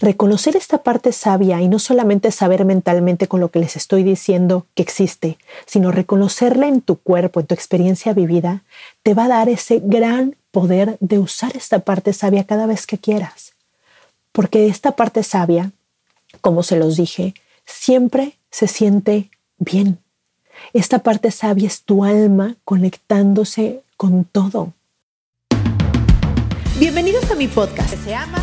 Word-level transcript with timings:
Reconocer 0.00 0.56
esta 0.56 0.82
parte 0.82 1.12
sabia 1.12 1.60
y 1.60 1.68
no 1.68 1.78
solamente 1.78 2.30
saber 2.30 2.64
mentalmente 2.64 3.28
con 3.28 3.40
lo 3.40 3.50
que 3.50 3.60
les 3.60 3.76
estoy 3.76 4.02
diciendo 4.02 4.66
que 4.74 4.82
existe, 4.82 5.38
sino 5.66 5.90
reconocerla 5.90 6.68
en 6.68 6.80
tu 6.80 6.96
cuerpo, 6.96 7.40
en 7.40 7.46
tu 7.46 7.54
experiencia 7.54 8.12
vivida, 8.12 8.62
te 9.02 9.14
va 9.14 9.24
a 9.24 9.28
dar 9.28 9.48
ese 9.48 9.80
gran 9.82 10.36
poder 10.50 10.96
de 11.00 11.18
usar 11.18 11.56
esta 11.56 11.80
parte 11.80 12.12
sabia 12.12 12.44
cada 12.44 12.66
vez 12.66 12.86
que 12.86 12.98
quieras. 12.98 13.52
Porque 14.32 14.66
esta 14.66 14.92
parte 14.92 15.22
sabia, 15.22 15.72
como 16.40 16.62
se 16.62 16.76
los 16.76 16.96
dije, 16.96 17.34
siempre 17.64 18.38
se 18.50 18.68
siente 18.68 19.30
bien. 19.58 19.98
Esta 20.72 21.00
parte 21.00 21.30
sabia 21.30 21.66
es 21.66 21.82
tu 21.82 22.04
alma 22.04 22.56
conectándose 22.64 23.82
con 23.96 24.24
todo. 24.24 24.72
Bienvenidos 26.78 27.30
a 27.30 27.34
mi 27.34 27.48
podcast. 27.48 27.94
Se 27.94 28.10
llama 28.10 28.42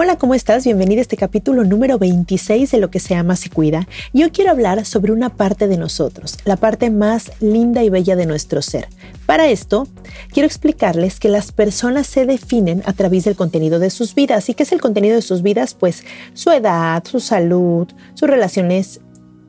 Hola, 0.00 0.16
¿cómo 0.16 0.36
estás? 0.36 0.62
Bienvenido 0.62 1.00
a 1.00 1.02
este 1.02 1.16
capítulo 1.16 1.64
número 1.64 1.98
26 1.98 2.70
de 2.70 2.78
Lo 2.78 2.88
que 2.88 3.00
se 3.00 3.16
ama 3.16 3.34
se 3.34 3.50
cuida. 3.50 3.88
Yo 4.12 4.30
quiero 4.30 4.52
hablar 4.52 4.84
sobre 4.84 5.10
una 5.10 5.28
parte 5.28 5.66
de 5.66 5.76
nosotros, 5.76 6.38
la 6.44 6.54
parte 6.54 6.88
más 6.88 7.32
linda 7.40 7.82
y 7.82 7.90
bella 7.90 8.14
de 8.14 8.24
nuestro 8.24 8.62
ser. 8.62 8.86
Para 9.26 9.48
esto, 9.48 9.88
quiero 10.32 10.46
explicarles 10.46 11.18
que 11.18 11.28
las 11.28 11.50
personas 11.50 12.06
se 12.06 12.26
definen 12.26 12.84
a 12.86 12.92
través 12.92 13.24
del 13.24 13.34
contenido 13.34 13.80
de 13.80 13.90
sus 13.90 14.14
vidas. 14.14 14.48
¿Y 14.48 14.54
qué 14.54 14.62
es 14.62 14.70
el 14.70 14.80
contenido 14.80 15.16
de 15.16 15.22
sus 15.22 15.42
vidas? 15.42 15.74
Pues 15.74 16.04
su 16.32 16.52
edad, 16.52 17.02
su 17.04 17.18
salud, 17.18 17.88
sus 18.14 18.30
relaciones 18.30 19.00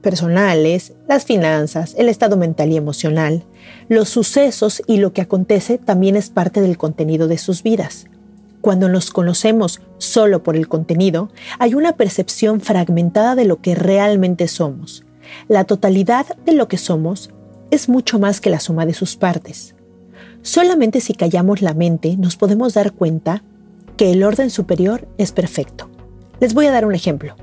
personales, 0.01 0.93
las 1.07 1.25
finanzas, 1.25 1.93
el 1.95 2.09
estado 2.09 2.37
mental 2.37 2.71
y 2.71 2.77
emocional. 2.77 3.43
Los 3.87 4.09
sucesos 4.09 4.81
y 4.87 4.97
lo 4.97 5.13
que 5.13 5.21
acontece 5.21 5.77
también 5.77 6.15
es 6.15 6.31
parte 6.31 6.59
del 6.59 6.79
contenido 6.79 7.27
de 7.27 7.37
sus 7.37 7.61
vidas. 7.61 8.07
Cuando 8.61 8.89
nos 8.89 9.11
conocemos 9.11 9.81
solo 9.97 10.43
por 10.43 10.55
el 10.55 10.67
contenido, 10.67 11.29
hay 11.59 11.73
una 11.73 11.93
percepción 11.93 12.61
fragmentada 12.61 13.35
de 13.35 13.45
lo 13.45 13.61
que 13.61 13.75
realmente 13.75 14.47
somos. 14.47 15.05
La 15.47 15.63
totalidad 15.63 16.25
de 16.45 16.53
lo 16.53 16.67
que 16.67 16.77
somos 16.77 17.31
es 17.71 17.87
mucho 17.87 18.19
más 18.19 18.41
que 18.41 18.49
la 18.49 18.59
suma 18.59 18.85
de 18.85 18.93
sus 18.93 19.15
partes. 19.15 19.75
Solamente 20.41 21.01
si 21.01 21.13
callamos 21.13 21.61
la 21.61 21.73
mente 21.73 22.17
nos 22.17 22.35
podemos 22.35 22.73
dar 22.73 22.93
cuenta 22.93 23.43
que 23.97 24.11
el 24.11 24.23
orden 24.23 24.49
superior 24.49 25.07
es 25.17 25.31
perfecto. 25.31 25.89
Les 26.39 26.53
voy 26.53 26.65
a 26.65 26.71
dar 26.71 26.85
un 26.85 26.95
ejemplo. 26.95 27.35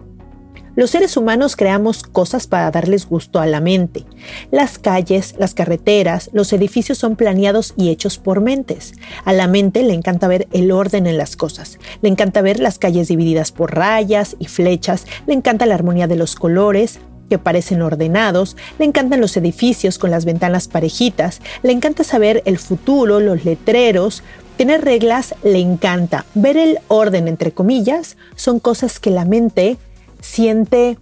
Los 0.76 0.91
seres 0.91 1.16
humanos 1.16 1.56
creamos 1.56 2.03
cosas 2.03 2.47
para 2.47 2.70
darles 2.70 3.09
gusto 3.09 3.41
a 3.41 3.47
la 3.47 3.62
mente. 3.62 4.04
Las 4.50 4.78
calles, 4.78 5.34
las 5.38 5.54
carreteras, 5.54 6.28
los 6.34 6.53
edificios 6.53 6.98
son 6.98 7.16
planeados 7.16 7.72
y 7.78 7.88
hechos 7.88 8.19
por 8.19 8.42
mentes. 8.42 8.92
A 9.25 9.32
la 9.32 9.48
mente 9.48 9.82
le 9.82 9.94
encanta 9.94 10.28
ver 10.28 10.47
el 10.53 10.70
orden 10.70 11.06
en 11.06 11.16
las 11.16 11.34
cosas. 11.34 11.78
Le 12.03 12.10
encanta 12.10 12.42
ver 12.42 12.60
las 12.60 12.78
calles 12.78 13.09
divididas 13.09 13.53
por 13.53 13.75
rayas 13.75 14.36
y 14.38 14.48
flechas. 14.48 15.06
Le 15.26 15.32
encanta 15.32 15.65
la 15.65 15.76
armonía 15.76 16.09
de 16.09 16.16
los 16.16 16.34
colores, 16.34 17.00
que 17.31 17.38
parecen 17.38 17.81
ordenados, 17.81 18.56
le 18.78 18.84
encantan 18.84 19.22
los 19.22 19.36
edificios 19.36 19.98
con 19.98 20.10
las 20.10 20.26
ventanas 20.26 20.69
parejitas, 20.69 21.41
le 21.62 21.72
encanta 21.72 22.04
saber 22.04 22.42
el 22.44 22.59
futuro, 22.59 23.19
los 23.19 23.44
letreros, 23.44 24.22
tener 24.56 24.84
reglas 24.84 25.34
le 25.42 25.59
encanta, 25.59 26.25
ver 26.34 26.56
el 26.56 26.78
orden 26.86 27.26
entre 27.26 27.50
comillas, 27.50 28.16
son 28.36 28.60
cosas 28.60 29.00
que 29.00 29.10
la 29.10 29.25
mente 29.25 29.76
siente 30.21 30.99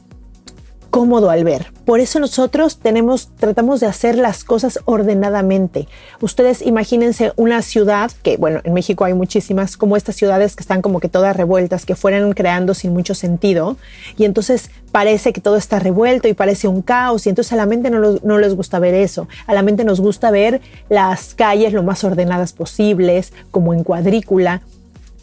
cómodo 0.94 1.28
al 1.30 1.42
ver. 1.42 1.72
Por 1.84 1.98
eso 1.98 2.20
nosotros 2.20 2.78
tenemos, 2.78 3.28
tratamos 3.36 3.80
de 3.80 3.88
hacer 3.88 4.16
las 4.16 4.44
cosas 4.44 4.78
ordenadamente. 4.84 5.88
Ustedes 6.20 6.62
imagínense 6.62 7.32
una 7.34 7.62
ciudad, 7.62 8.12
que 8.22 8.36
bueno, 8.36 8.60
en 8.62 8.72
México 8.72 9.04
hay 9.04 9.12
muchísimas, 9.12 9.76
como 9.76 9.96
estas 9.96 10.14
ciudades 10.14 10.54
que 10.54 10.62
están 10.62 10.82
como 10.82 11.00
que 11.00 11.08
todas 11.08 11.36
revueltas, 11.36 11.84
que 11.84 11.96
fueran 11.96 12.32
creando 12.32 12.74
sin 12.74 12.92
mucho 12.92 13.16
sentido, 13.16 13.76
y 14.16 14.24
entonces 14.24 14.70
parece 14.92 15.32
que 15.32 15.40
todo 15.40 15.56
está 15.56 15.80
revuelto 15.80 16.28
y 16.28 16.32
parece 16.32 16.68
un 16.68 16.80
caos, 16.80 17.26
y 17.26 17.30
entonces 17.30 17.52
a 17.52 17.56
la 17.56 17.66
mente 17.66 17.90
no, 17.90 18.20
no 18.22 18.38
les 18.38 18.54
gusta 18.54 18.78
ver 18.78 18.94
eso. 18.94 19.26
A 19.48 19.52
la 19.52 19.62
mente 19.62 19.84
nos 19.84 20.00
gusta 20.00 20.30
ver 20.30 20.60
las 20.88 21.34
calles 21.34 21.72
lo 21.72 21.82
más 21.82 22.04
ordenadas 22.04 22.52
posibles, 22.52 23.32
como 23.50 23.74
en 23.74 23.82
cuadrícula 23.82 24.62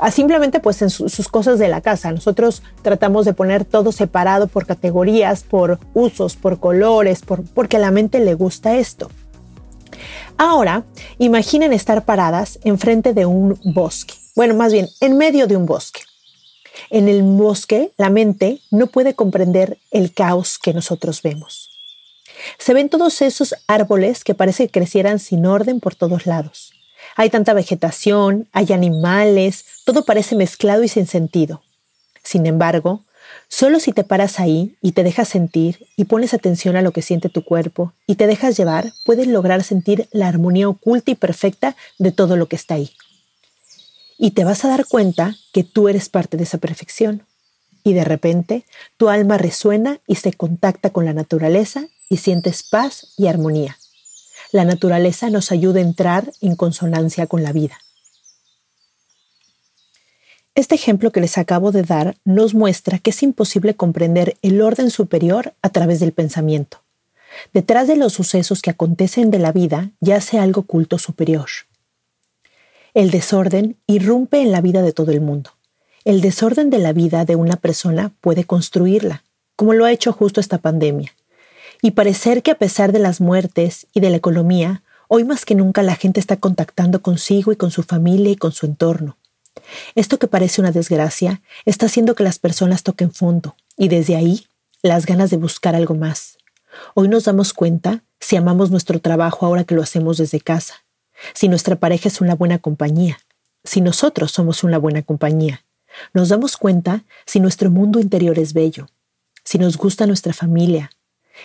simplemente 0.10 0.60
pues 0.60 0.82
en 0.82 0.90
sus 0.90 1.28
cosas 1.28 1.60
de 1.60 1.68
la 1.68 1.82
casa. 1.82 2.12
Nosotros 2.12 2.64
tratamos 2.82 3.26
de 3.26 3.34
poner 3.34 3.66
todo 3.66 3.92
separado 3.92 4.48
por 4.48 4.66
categorías, 4.66 5.44
por 5.44 5.80
usos, 5.94 6.36
por 6.36 6.60
colores, 6.60 7.22
por, 7.22 7.44
porque 7.44 7.78
a 7.78 7.80
la 7.80 7.92
mente 7.92 8.20
le 8.20 8.34
gusta 8.34 8.78
esto. 8.78 9.12
Ahora, 10.38 10.86
imaginen 11.20 11.72
estar 11.72 12.04
paradas 12.04 12.58
enfrente 12.64 13.14
de 13.14 13.28
un 13.28 13.60
bosque. 13.64 14.16
Bueno, 14.36 14.56
más 14.56 14.74
bien, 14.74 14.88
en 15.02 15.18
medio 15.18 15.46
de 15.46 15.56
un 15.56 15.68
bosque. 15.68 16.02
En 16.90 17.08
el 17.08 17.22
bosque, 17.22 17.92
la 17.98 18.10
mente 18.10 18.60
no 18.72 18.88
puede 18.88 19.14
comprender 19.14 19.78
el 19.92 20.14
caos 20.14 20.58
que 20.58 20.74
nosotros 20.74 21.22
vemos. 21.22 21.70
Se 22.58 22.74
ven 22.74 22.90
todos 22.90 23.22
esos 23.22 23.56
árboles 23.68 24.24
que 24.24 24.34
parece 24.34 24.66
que 24.66 24.80
crecieran 24.80 25.20
sin 25.20 25.46
orden 25.46 25.80
por 25.80 25.94
todos 25.94 26.26
lados. 26.26 26.74
Hay 27.16 27.30
tanta 27.30 27.54
vegetación, 27.54 28.48
hay 28.52 28.74
animales, 28.74 29.66
todo 29.86 30.06
parece 30.06 30.36
mezclado 30.36 30.84
y 30.84 30.88
sin 30.88 31.08
sentido. 31.08 31.62
Sin 32.24 32.46
embargo, 32.46 33.04
solo 33.48 33.80
si 33.80 33.92
te 33.92 34.04
paras 34.04 34.40
ahí 34.40 34.78
y 34.82 34.94
te 34.94 35.04
dejas 35.04 35.28
sentir 35.28 35.88
y 35.98 36.06
pones 36.06 36.34
atención 36.34 36.76
a 36.76 36.82
lo 36.82 36.92
que 36.92 37.02
siente 37.02 37.30
tu 37.30 37.44
cuerpo 37.44 37.94
y 38.08 38.16
te 38.16 38.28
dejas 38.28 38.58
llevar, 38.58 38.94
puedes 39.06 39.28
lograr 39.28 39.64
sentir 39.64 40.08
la 40.12 40.28
armonía 40.28 40.70
oculta 40.70 41.12
y 41.12 41.16
perfecta 41.16 41.76
de 42.00 42.12
todo 42.12 42.38
lo 42.38 42.48
que 42.48 42.56
está 42.56 42.76
ahí. 42.76 42.92
Y 44.18 44.32
te 44.32 44.44
vas 44.44 44.64
a 44.64 44.70
dar 44.70 44.86
cuenta 44.86 45.36
que 45.52 45.64
tú 45.64 45.90
eres 45.90 46.10
parte 46.10 46.38
de 46.38 46.44
esa 46.44 46.60
perfección. 46.60 47.26
Y 47.84 47.94
de 47.94 48.04
repente 48.04 48.66
tu 48.98 49.10
alma 49.10 49.40
resuena 49.40 50.00
y 50.06 50.16
se 50.16 50.34
contacta 50.34 50.92
con 50.92 51.06
la 51.06 51.14
naturaleza 51.14 51.88
y 52.10 52.18
sientes 52.18 52.62
paz 52.62 53.14
y 53.18 53.26
armonía 53.26 53.78
la 54.52 54.66
naturaleza 54.66 55.30
nos 55.30 55.52
ayuda 55.52 55.80
a 55.80 55.84
entrar 55.84 56.32
en 56.42 56.56
consonancia 56.56 57.28
con 57.28 57.44
la 57.44 57.54
vida. 57.54 57.78
Este 60.54 60.76
ejemplo 60.76 61.12
que 61.12 61.22
les 61.22 61.38
acabo 61.38 61.72
de 61.72 61.84
dar 61.84 62.18
nos 62.26 62.54
muestra 62.54 63.00
que 63.00 63.12
es 63.12 63.24
imposible 63.24 63.76
comprender 63.76 64.38
el 64.42 64.62
orden 64.62 64.90
superior 64.90 65.54
a 65.62 65.70
través 65.70 66.02
del 66.02 66.12
pensamiento. 66.12 66.84
Detrás 67.54 67.88
de 67.88 67.96
los 67.96 68.12
sucesos 68.12 68.62
que 68.62 68.70
acontecen 68.70 69.32
de 69.32 69.40
la 69.40 69.54
vida 69.54 69.92
yace 70.02 70.38
algo 70.38 70.62
oculto 70.62 70.98
superior. 70.98 71.48
El 72.94 73.10
desorden 73.10 73.78
irrumpe 73.88 74.42
en 74.42 74.52
la 74.52 74.60
vida 74.60 74.82
de 74.82 74.92
todo 74.92 75.12
el 75.12 75.22
mundo. 75.22 75.52
El 76.04 76.20
desorden 76.20 76.70
de 76.70 76.80
la 76.80 76.92
vida 76.92 77.24
de 77.24 77.38
una 77.38 77.56
persona 77.56 78.12
puede 78.20 78.44
construirla, 78.44 79.24
como 79.56 79.74
lo 79.74 79.86
ha 79.86 79.94
hecho 79.94 80.12
justo 80.12 80.42
esta 80.42 80.58
pandemia 80.58 81.14
y 81.82 81.92
parecer 81.92 82.44
que 82.44 82.52
a 82.52 82.56
pesar 82.56 82.92
de 82.92 83.00
las 83.00 83.22
muertes 83.22 83.88
y 83.94 84.02
de 84.02 84.12
la 84.12 84.18
economía, 84.18 84.84
hoy 85.08 85.24
más 85.24 85.46
que 85.46 85.56
nunca 85.56 85.82
la 85.82 85.96
gente 85.96 86.20
está 86.20 86.38
contactando 86.38 87.02
consigo 87.02 87.52
y 87.52 87.56
con 87.56 87.72
su 87.72 87.84
familia 87.84 88.32
y 88.32 88.36
con 88.36 88.52
su 88.52 88.68
entorno. 88.68 89.18
Esto 89.96 90.20
que 90.20 90.28
parece 90.28 90.62
una 90.62 90.72
desgracia 90.72 91.42
está 91.66 91.88
haciendo 91.88 92.16
que 92.16 92.24
las 92.24 92.40
personas 92.40 92.84
toquen 92.84 93.12
fondo 93.12 93.56
y 93.78 93.88
desde 93.88 94.16
ahí 94.16 94.48
las 94.84 95.06
ganas 95.06 95.30
de 95.32 95.38
buscar 95.38 95.76
algo 95.76 95.96
más. 95.96 96.38
Hoy 96.94 97.08
nos 97.08 97.26
damos 97.26 97.54
cuenta 97.54 98.04
si 98.20 98.36
amamos 98.36 98.72
nuestro 98.72 99.00
trabajo 99.00 99.46
ahora 99.46 99.64
que 99.64 99.76
lo 99.76 99.82
hacemos 99.82 100.18
desde 100.18 100.40
casa, 100.40 100.76
si 101.34 101.50
nuestra 101.50 101.76
pareja 101.76 102.08
es 102.08 102.22
una 102.22 102.36
buena 102.36 102.60
compañía, 102.60 103.20
si 103.64 103.82
nosotros 103.82 104.32
somos 104.32 104.64
una 104.64 104.78
buena 104.78 105.02
compañía. 105.02 105.66
Nos 106.14 106.30
damos 106.30 106.56
cuenta 106.56 107.04
si 107.26 107.40
nuestro 107.40 107.70
mundo 107.70 108.00
interior 108.00 108.40
es 108.40 108.54
bello, 108.54 108.88
si 109.44 109.58
nos 109.58 109.78
gusta 109.78 110.08
nuestra 110.08 110.32
familia 110.32 110.92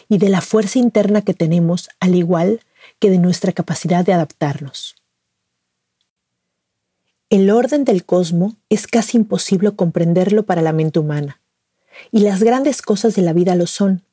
y 0.09 0.19
de 0.19 0.29
la 0.29 0.41
fuerza 0.41 0.79
interna 0.79 1.23
que 1.23 1.35
tenemos, 1.35 1.89
al 2.01 2.15
igual 2.15 2.61
que 2.99 3.11
de 3.11 3.19
nuestra 3.19 3.53
capacidad 3.53 4.05
de 4.05 4.13
adaptarnos. 4.13 4.97
El 7.29 7.51
orden 7.51 7.85
del 7.85 8.05
cosmos 8.05 8.55
es 8.69 8.87
casi 8.87 9.17
imposible 9.17 9.73
comprenderlo 9.73 10.45
para 10.45 10.63
la 10.63 10.73
mente 10.73 11.01
humana, 11.01 11.41
y 12.13 12.21
las 12.21 12.43
grandes 12.43 12.83
cosas 12.83 13.17
de 13.17 13.23
la 13.23 13.33
vida 13.33 13.57
lo 13.57 13.67
son. 13.67 14.05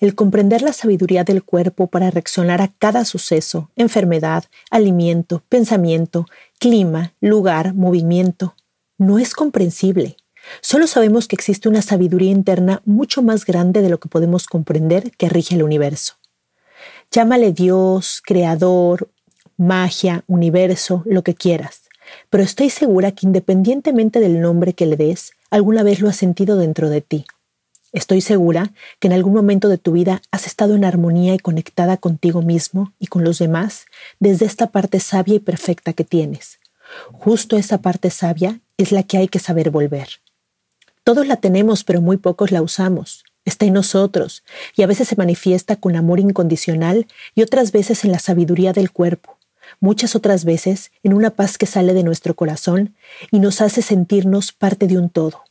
El 0.00 0.14
comprender 0.14 0.62
la 0.62 0.72
sabiduría 0.72 1.24
del 1.24 1.42
cuerpo 1.42 1.88
para 1.88 2.10
reaccionar 2.10 2.62
a 2.62 2.72
cada 2.78 3.04
suceso, 3.04 3.70
enfermedad, 3.76 4.44
alimento, 4.70 5.42
pensamiento, 5.50 6.26
clima, 6.58 7.12
lugar, 7.20 7.74
movimiento, 7.74 8.54
no 8.96 9.18
es 9.18 9.34
comprensible. 9.34 10.16
Solo 10.60 10.86
sabemos 10.86 11.28
que 11.28 11.36
existe 11.36 11.68
una 11.68 11.82
sabiduría 11.82 12.30
interna 12.30 12.82
mucho 12.84 13.22
más 13.22 13.44
grande 13.44 13.82
de 13.82 13.88
lo 13.88 13.98
que 13.98 14.08
podemos 14.08 14.46
comprender 14.46 15.10
que 15.12 15.28
rige 15.28 15.54
el 15.54 15.62
universo. 15.62 16.14
Llámale 17.10 17.52
Dios, 17.52 18.22
creador, 18.24 19.08
magia, 19.56 20.24
universo, 20.26 21.02
lo 21.06 21.22
que 21.22 21.34
quieras 21.34 21.84
pero 22.30 22.42
estoy 22.42 22.70
segura 22.70 23.12
que 23.12 23.26
independientemente 23.26 24.20
del 24.20 24.40
nombre 24.40 24.72
que 24.72 24.86
le 24.86 24.96
des, 24.96 25.32
alguna 25.50 25.82
vez 25.82 26.00
lo 26.00 26.08
has 26.08 26.16
sentido 26.16 26.56
dentro 26.56 26.88
de 26.88 27.00
ti. 27.00 27.24
Estoy 27.92 28.20
segura 28.20 28.72
que 28.98 29.06
en 29.06 29.14
algún 29.14 29.34
momento 29.34 29.68
de 29.68 29.78
tu 29.78 29.92
vida 29.92 30.20
has 30.32 30.46
estado 30.46 30.74
en 30.74 30.84
armonía 30.84 31.34
y 31.34 31.38
conectada 31.38 31.96
contigo 31.96 32.42
mismo 32.42 32.92
y 32.98 33.06
con 33.06 33.22
los 33.22 33.38
demás 33.38 33.86
desde 34.18 34.46
esta 34.46 34.72
parte 34.72 34.98
sabia 34.98 35.36
y 35.36 35.40
perfecta 35.40 35.92
que 35.92 36.04
tienes. 36.04 36.58
Justo 37.12 37.56
esa 37.56 37.78
parte 37.78 38.10
sabia 38.10 38.60
es 38.78 38.90
la 38.90 39.04
que 39.04 39.18
hay 39.18 39.28
que 39.28 39.38
saber 39.38 39.70
volver. 39.70 40.08
Todos 41.04 41.26
la 41.26 41.36
tenemos, 41.36 41.84
pero 41.84 42.00
muy 42.00 42.16
pocos 42.16 42.50
la 42.50 42.62
usamos. 42.62 43.24
Está 43.44 43.66
en 43.66 43.74
nosotros 43.74 44.42
y 44.74 44.82
a 44.82 44.86
veces 44.86 45.06
se 45.06 45.16
manifiesta 45.16 45.76
con 45.76 45.96
amor 45.96 46.18
incondicional 46.18 47.06
y 47.34 47.42
otras 47.42 47.72
veces 47.72 48.04
en 48.04 48.10
la 48.10 48.18
sabiduría 48.18 48.72
del 48.72 48.90
cuerpo, 48.90 49.36
muchas 49.80 50.16
otras 50.16 50.46
veces 50.46 50.92
en 51.02 51.12
una 51.12 51.28
paz 51.28 51.58
que 51.58 51.66
sale 51.66 51.92
de 51.92 52.04
nuestro 52.04 52.34
corazón 52.34 52.94
y 53.30 53.38
nos 53.38 53.60
hace 53.60 53.82
sentirnos 53.82 54.52
parte 54.52 54.86
de 54.86 54.96
un 54.96 55.10
todo. 55.10 55.44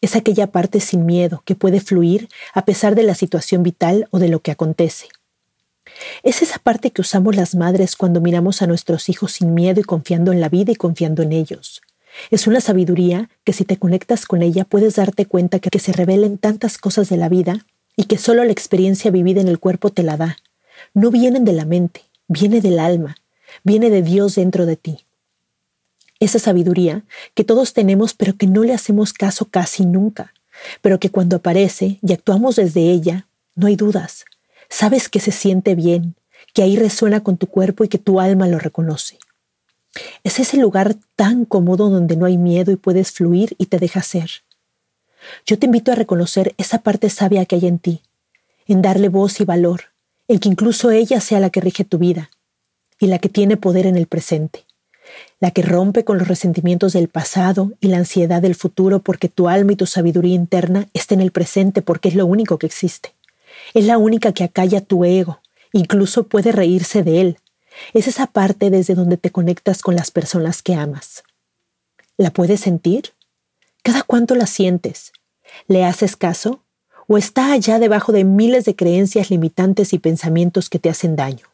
Es 0.00 0.14
aquella 0.14 0.46
parte 0.46 0.78
sin 0.78 1.04
miedo 1.04 1.42
que 1.44 1.56
puede 1.56 1.80
fluir 1.80 2.28
a 2.54 2.64
pesar 2.64 2.94
de 2.94 3.02
la 3.02 3.16
situación 3.16 3.64
vital 3.64 4.06
o 4.12 4.20
de 4.20 4.28
lo 4.28 4.38
que 4.38 4.52
acontece. 4.52 5.08
Es 6.22 6.42
esa 6.42 6.60
parte 6.60 6.92
que 6.92 7.00
usamos 7.00 7.34
las 7.34 7.56
madres 7.56 7.96
cuando 7.96 8.20
miramos 8.20 8.62
a 8.62 8.68
nuestros 8.68 9.08
hijos 9.08 9.32
sin 9.32 9.52
miedo 9.52 9.80
y 9.80 9.84
confiando 9.84 10.30
en 10.30 10.40
la 10.40 10.48
vida 10.48 10.70
y 10.70 10.76
confiando 10.76 11.24
en 11.24 11.32
ellos. 11.32 11.82
Es 12.30 12.46
una 12.46 12.60
sabiduría 12.60 13.30
que 13.44 13.52
si 13.52 13.64
te 13.64 13.78
conectas 13.78 14.26
con 14.26 14.42
ella 14.42 14.64
puedes 14.64 14.96
darte 14.96 15.26
cuenta 15.26 15.58
que, 15.58 15.78
se 15.78 15.92
revelen 15.92 16.38
tantas 16.38 16.78
cosas 16.78 17.08
de 17.08 17.16
la 17.16 17.28
vida 17.28 17.66
y 17.96 18.04
que 18.04 18.18
solo 18.18 18.44
la 18.44 18.52
experiencia 18.52 19.10
vivida 19.10 19.40
en 19.40 19.48
el 19.48 19.58
cuerpo 19.58 19.90
te 19.90 20.02
la 20.02 20.16
da. 20.16 20.38
No 20.94 21.10
vienen 21.10 21.44
de 21.44 21.52
la 21.52 21.64
mente, 21.64 22.02
viene 22.28 22.60
del 22.60 22.78
alma, 22.78 23.16
viene 23.64 23.90
de 23.90 24.02
Dios 24.02 24.34
dentro 24.34 24.66
de 24.66 24.76
ti. 24.76 25.04
Esa 26.20 26.38
sabiduría 26.38 27.02
que 27.34 27.44
todos 27.44 27.72
tenemos 27.72 28.14
pero 28.14 28.36
que 28.36 28.46
no 28.46 28.62
le 28.62 28.74
hacemos 28.74 29.12
caso 29.12 29.46
casi 29.46 29.86
nunca, 29.86 30.32
pero 30.80 31.00
que 31.00 31.10
cuando 31.10 31.36
aparece 31.36 31.98
y 32.02 32.12
actuamos 32.12 32.56
desde 32.56 32.90
ella, 32.92 33.26
no 33.54 33.66
hay 33.66 33.76
dudas. 33.76 34.24
Sabes 34.68 35.08
que 35.08 35.20
se 35.20 35.32
siente 35.32 35.74
bien, 35.74 36.14
que 36.54 36.62
ahí 36.62 36.76
resuena 36.76 37.22
con 37.22 37.36
tu 37.36 37.46
cuerpo 37.46 37.84
y 37.84 37.88
que 37.88 37.98
tu 37.98 38.20
alma 38.20 38.46
lo 38.46 38.58
reconoce. 38.58 39.18
Es 40.24 40.38
ese 40.38 40.56
lugar 40.56 40.96
tan 41.16 41.44
cómodo 41.44 41.90
donde 41.90 42.16
no 42.16 42.26
hay 42.26 42.38
miedo 42.38 42.72
y 42.72 42.76
puedes 42.76 43.12
fluir 43.12 43.54
y 43.58 43.66
te 43.66 43.78
deja 43.78 44.02
ser. 44.02 44.30
Yo 45.46 45.58
te 45.58 45.66
invito 45.66 45.92
a 45.92 45.96
reconocer 45.96 46.54
esa 46.58 46.78
parte 46.78 47.10
sabia 47.10 47.44
que 47.46 47.56
hay 47.56 47.66
en 47.66 47.78
ti, 47.78 48.02
en 48.66 48.82
darle 48.82 49.08
voz 49.08 49.40
y 49.40 49.44
valor, 49.44 49.92
en 50.28 50.38
que 50.38 50.48
incluso 50.48 50.90
ella 50.90 51.20
sea 51.20 51.40
la 51.40 51.50
que 51.50 51.60
rige 51.60 51.84
tu 51.84 51.98
vida, 51.98 52.30
y 52.98 53.06
la 53.06 53.18
que 53.18 53.28
tiene 53.28 53.56
poder 53.56 53.86
en 53.86 53.96
el 53.96 54.06
presente, 54.06 54.64
la 55.40 55.50
que 55.50 55.62
rompe 55.62 56.04
con 56.04 56.18
los 56.18 56.28
resentimientos 56.28 56.92
del 56.92 57.08
pasado 57.08 57.72
y 57.80 57.88
la 57.88 57.98
ansiedad 57.98 58.40
del 58.40 58.54
futuro 58.54 59.00
porque 59.00 59.28
tu 59.28 59.48
alma 59.48 59.72
y 59.72 59.76
tu 59.76 59.86
sabiduría 59.86 60.34
interna 60.34 60.88
estén 60.94 61.20
en 61.20 61.24
el 61.24 61.32
presente 61.32 61.82
porque 61.82 62.08
es 62.08 62.14
lo 62.14 62.26
único 62.26 62.58
que 62.58 62.66
existe. 62.66 63.14
Es 63.74 63.84
la 63.84 63.98
única 63.98 64.32
que 64.32 64.44
acalla 64.44 64.80
tu 64.80 65.04
ego, 65.04 65.40
incluso 65.72 66.24
puede 66.24 66.52
reírse 66.52 67.02
de 67.02 67.20
él. 67.20 67.38
Es 67.92 68.08
esa 68.08 68.26
parte 68.26 68.70
desde 68.70 68.94
donde 68.94 69.16
te 69.16 69.30
conectas 69.30 69.82
con 69.82 69.94
las 69.94 70.10
personas 70.10 70.62
que 70.62 70.74
amas. 70.74 71.24
¿La 72.16 72.30
puedes 72.30 72.60
sentir? 72.60 73.14
¿Cada 73.82 74.02
cuánto 74.02 74.34
la 74.34 74.46
sientes? 74.46 75.12
¿Le 75.66 75.84
haces 75.84 76.16
caso? 76.16 76.62
¿O 77.08 77.18
está 77.18 77.52
allá 77.52 77.78
debajo 77.78 78.12
de 78.12 78.24
miles 78.24 78.64
de 78.64 78.76
creencias 78.76 79.30
limitantes 79.30 79.92
y 79.92 79.98
pensamientos 79.98 80.70
que 80.70 80.78
te 80.78 80.88
hacen 80.88 81.16
daño? 81.16 81.46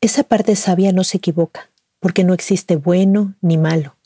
Esa 0.00 0.22
parte 0.22 0.56
sabia 0.56 0.92
no 0.92 1.04
se 1.04 1.18
equivoca, 1.18 1.70
porque 1.98 2.24
no 2.24 2.32
existe 2.32 2.76
bueno 2.76 3.34
ni 3.42 3.58
malo. 3.58 3.96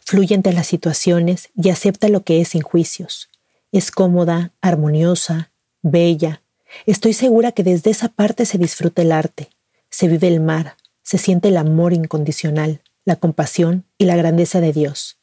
Fluye 0.00 0.34
ante 0.34 0.52
las 0.52 0.66
situaciones 0.66 1.50
y 1.54 1.70
acepta 1.70 2.08
lo 2.08 2.24
que 2.24 2.40
es 2.40 2.48
sin 2.48 2.62
juicios. 2.62 3.28
Es 3.70 3.90
cómoda, 3.90 4.52
armoniosa, 4.60 5.52
bella. 5.82 6.42
Estoy 6.86 7.12
segura 7.12 7.52
que 7.52 7.62
desde 7.62 7.90
esa 7.90 8.08
parte 8.08 8.46
se 8.46 8.58
disfruta 8.58 9.02
el 9.02 9.12
arte, 9.12 9.50
se 9.90 10.08
vive 10.08 10.26
el 10.26 10.40
mar, 10.40 10.76
se 11.06 11.18
siente 11.18 11.48
el 11.48 11.56
amor 11.56 11.92
incondicional, 11.92 12.80
la 13.04 13.14
compasión 13.14 13.84
y 13.96 14.06
la 14.06 14.16
grandeza 14.16 14.60
de 14.60 14.72
Dios. 14.72 15.18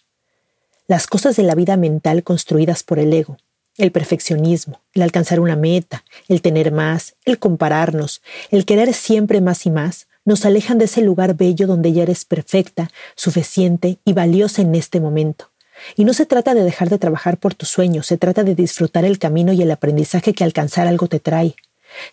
Las 0.87 1.07
cosas 1.07 1.35
de 1.35 1.43
la 1.43 1.55
vida 1.55 1.75
mental 1.75 2.23
construidas 2.23 2.83
por 2.83 2.99
el 2.99 3.11
ego, 3.11 3.35
el 3.77 3.91
perfeccionismo, 3.91 4.79
el 4.93 5.01
alcanzar 5.01 5.41
una 5.41 5.57
meta, 5.57 6.05
el 6.29 6.41
tener 6.41 6.71
más, 6.71 7.15
el 7.25 7.37
compararnos, 7.37 8.21
el 8.49 8.63
querer 8.65 8.93
siempre 8.93 9.41
más 9.41 9.65
y 9.65 9.71
más, 9.71 10.07
nos 10.23 10.45
alejan 10.45 10.77
de 10.77 10.85
ese 10.85 11.01
lugar 11.01 11.35
bello 11.35 11.67
donde 11.67 11.91
ya 11.91 12.03
eres 12.03 12.23
perfecta, 12.23 12.89
suficiente 13.17 13.97
y 14.05 14.13
valiosa 14.13 14.61
en 14.61 14.75
este 14.75 15.01
momento. 15.01 15.51
Y 15.97 16.05
no 16.05 16.13
se 16.13 16.25
trata 16.25 16.53
de 16.53 16.63
dejar 16.63 16.89
de 16.89 16.97
trabajar 16.97 17.37
por 17.37 17.55
tus 17.55 17.67
sueños, 17.67 18.07
se 18.07 18.17
trata 18.17 18.45
de 18.45 18.55
disfrutar 18.55 19.03
el 19.03 19.19
camino 19.19 19.51
y 19.51 19.61
el 19.61 19.71
aprendizaje 19.71 20.33
que 20.33 20.45
alcanzar 20.45 20.87
algo 20.87 21.07
te 21.07 21.19
trae. 21.19 21.55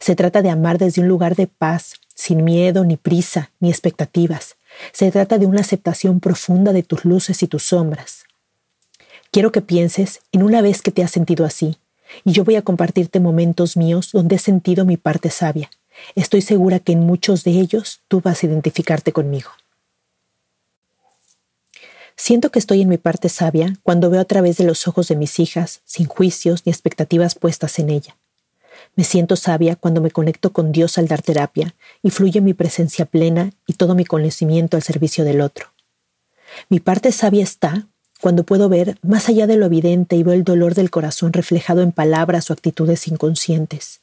Se 0.00 0.16
trata 0.16 0.42
de 0.42 0.50
amar 0.50 0.78
desde 0.78 1.02
un 1.02 1.08
lugar 1.08 1.36
de 1.36 1.46
paz, 1.46 1.94
sin 2.20 2.44
miedo, 2.44 2.84
ni 2.84 2.96
prisa, 2.96 3.50
ni 3.60 3.70
expectativas. 3.70 4.56
Se 4.92 5.10
trata 5.10 5.38
de 5.38 5.46
una 5.46 5.60
aceptación 5.60 6.20
profunda 6.20 6.72
de 6.72 6.82
tus 6.82 7.04
luces 7.04 7.42
y 7.42 7.46
tus 7.46 7.62
sombras. 7.62 8.24
Quiero 9.30 9.52
que 9.52 9.62
pienses 9.62 10.20
en 10.32 10.42
una 10.42 10.60
vez 10.62 10.82
que 10.82 10.90
te 10.90 11.02
has 11.02 11.10
sentido 11.10 11.44
así, 11.44 11.78
y 12.24 12.32
yo 12.32 12.44
voy 12.44 12.56
a 12.56 12.62
compartirte 12.62 13.20
momentos 13.20 13.76
míos 13.76 14.10
donde 14.12 14.36
he 14.36 14.38
sentido 14.38 14.84
mi 14.84 14.96
parte 14.96 15.30
sabia, 15.30 15.70
Estoy 16.14 16.42
segura 16.42 16.78
que 16.78 16.92
en 16.92 17.00
muchos 17.00 17.44
de 17.44 17.52
ellos 17.52 18.00
tú 18.08 18.20
vas 18.20 18.42
a 18.42 18.46
identificarte 18.46 19.12
conmigo. 19.12 19.50
Siento 22.16 22.50
que 22.50 22.58
estoy 22.58 22.82
en 22.82 22.88
mi 22.88 22.98
parte 22.98 23.28
sabia 23.28 23.74
cuando 23.82 24.10
veo 24.10 24.20
a 24.20 24.26
través 24.26 24.58
de 24.58 24.64
los 24.64 24.86
ojos 24.86 25.08
de 25.08 25.16
mis 25.16 25.38
hijas, 25.38 25.80
sin 25.84 26.06
juicios 26.06 26.66
ni 26.66 26.70
expectativas 26.70 27.34
puestas 27.34 27.78
en 27.78 27.90
ella. 27.90 28.16
Me 28.96 29.04
siento 29.04 29.36
sabia 29.36 29.76
cuando 29.76 30.00
me 30.00 30.10
conecto 30.10 30.52
con 30.52 30.72
Dios 30.72 30.98
al 30.98 31.08
dar 31.08 31.22
terapia 31.22 31.74
y 32.02 32.10
fluye 32.10 32.40
mi 32.40 32.54
presencia 32.54 33.04
plena 33.04 33.52
y 33.66 33.74
todo 33.74 33.94
mi 33.94 34.04
conocimiento 34.04 34.76
al 34.76 34.82
servicio 34.82 35.24
del 35.24 35.40
otro. 35.40 35.66
Mi 36.68 36.80
parte 36.80 37.12
sabia 37.12 37.42
está 37.42 37.86
cuando 38.20 38.44
puedo 38.44 38.68
ver 38.68 38.98
más 39.02 39.28
allá 39.28 39.46
de 39.46 39.56
lo 39.56 39.66
evidente 39.66 40.16
y 40.16 40.22
veo 40.22 40.34
el 40.34 40.44
dolor 40.44 40.74
del 40.74 40.90
corazón 40.90 41.32
reflejado 41.32 41.82
en 41.82 41.92
palabras 41.92 42.50
o 42.50 42.52
actitudes 42.52 43.08
inconscientes. 43.08 44.00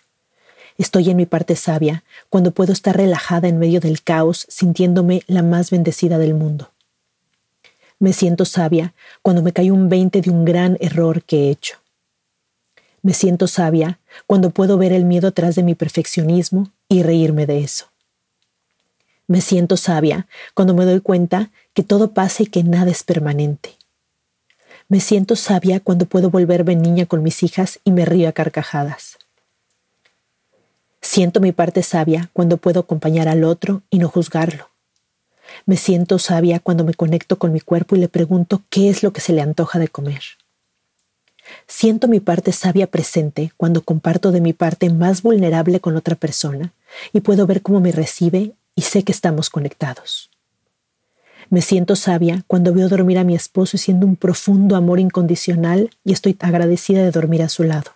Estoy 0.77 1.09
en 1.09 1.17
mi 1.17 1.25
parte 1.25 1.55
sabia 1.55 2.03
cuando 2.29 2.51
puedo 2.51 2.71
estar 2.71 2.95
relajada 2.95 3.47
en 3.47 3.59
medio 3.59 3.79
del 3.79 4.01
caos 4.03 4.45
sintiéndome 4.50 5.24
la 5.27 5.43
más 5.43 5.71
bendecida 5.71 6.17
del 6.17 6.33
mundo. 6.33 6.71
Me 8.00 8.13
siento 8.13 8.45
sabia 8.45 8.93
cuando 9.24 9.41
me 9.41 9.53
cae 9.53 9.71
un 9.71 9.89
veinte 9.89 10.21
de 10.21 10.29
un 10.29 10.45
gran 10.45 10.77
error 10.79 11.24
que 11.24 11.47
he 11.47 11.50
hecho. 11.50 11.77
Me 13.08 13.14
siento 13.14 13.48
sabia 13.48 14.00
cuando 14.26 14.50
puedo 14.50 14.78
ver 14.78 14.92
el 14.92 15.06
miedo 15.06 15.30
atrás 15.30 15.56
de 15.56 15.64
mi 15.64 15.76
perfeccionismo 15.76 16.74
y 16.90 17.04
reírme 17.04 17.46
de 17.46 17.60
eso. 17.64 17.86
Me 19.28 19.40
siento 19.40 19.78
sabia 19.78 20.28
cuando 20.54 20.74
me 20.74 20.84
doy 20.84 21.00
cuenta 21.00 21.50
que 21.74 21.84
todo 21.84 22.12
pasa 22.12 22.44
y 22.44 22.48
que 22.48 22.66
nada 22.66 22.92
es 22.92 23.04
permanente. 23.04 23.78
Me 24.90 25.00
siento 25.00 25.38
sabia 25.38 25.80
cuando 25.80 26.06
puedo 26.06 26.30
volverme 26.30 26.76
niña 26.76 27.06
con 27.06 27.24
mis 27.24 27.44
hijas 27.44 27.80
y 27.86 27.92
me 27.92 28.04
río 28.04 28.28
a 28.28 28.34
carcajadas. 28.34 29.18
Siento 31.00 31.40
mi 31.40 31.54
parte 31.54 31.84
sabia 31.84 32.30
cuando 32.34 32.58
puedo 32.58 32.82
acompañar 32.82 33.30
al 33.30 33.46
otro 33.46 33.84
y 33.90 34.00
no 34.00 34.10
juzgarlo. 34.10 34.70
Me 35.66 35.78
siento 35.78 36.20
sabia 36.20 36.60
cuando 36.60 36.84
me 36.84 36.94
conecto 36.94 37.40
con 37.40 37.54
mi 37.54 37.62
cuerpo 37.62 37.96
y 37.96 38.00
le 38.00 38.10
pregunto 38.10 38.64
qué 38.70 38.90
es 38.90 39.02
lo 39.02 39.14
que 39.14 39.22
se 39.22 39.32
le 39.32 39.42
antoja 39.42 39.80
de 39.80 39.88
comer. 39.88 40.24
Siento 41.68 42.08
mi 42.08 42.20
parte 42.20 42.51
sabia 42.51 42.88
presente 42.88 43.51
cuando 43.58 43.82
comparto 43.82 44.32
de 44.32 44.42
mi 44.42 44.54
parte 44.54 44.89
más 44.89 45.22
vulnerable 45.22 45.80
con 45.80 45.96
otra 45.96 46.16
persona 46.16 46.74
y 47.13 47.22
puedo 47.22 47.46
ver 47.46 47.62
cómo 47.62 47.80
me 47.80 47.92
recibe 47.92 48.54
y 48.75 48.82
sé 48.84 49.04
que 49.04 49.12
estamos 49.12 49.50
conectados. 49.50 50.30
Me 51.50 51.62
siento 51.62 51.96
sabia 51.96 52.44
cuando 52.48 52.74
veo 52.74 52.89
dormir 52.89 53.18
a 53.18 53.24
mi 53.24 53.36
esposo 53.36 53.77
y 53.77 53.80
siento 53.80 54.06
un 54.06 54.18
profundo 54.18 54.75
amor 54.75 55.00
incondicional 55.00 55.92
y 56.04 56.12
estoy 56.12 56.36
agradecida 56.39 57.01
de 57.01 57.12
dormir 57.12 57.42
a 57.42 57.50
su 57.50 57.63
lado. 57.63 57.92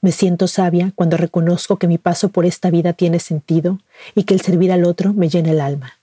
Me 0.00 0.12
siento 0.12 0.46
sabia 0.46 0.92
cuando 0.94 1.16
reconozco 1.16 1.78
que 1.78 1.88
mi 1.88 1.98
paso 1.98 2.30
por 2.30 2.46
esta 2.46 2.70
vida 2.70 2.92
tiene 2.92 3.18
sentido 3.18 3.80
y 4.14 4.24
que 4.24 4.34
el 4.34 4.40
servir 4.40 4.72
al 4.72 4.84
otro 4.84 5.12
me 5.12 5.28
llena 5.28 5.50
el 5.50 5.60
alma. 5.60 5.98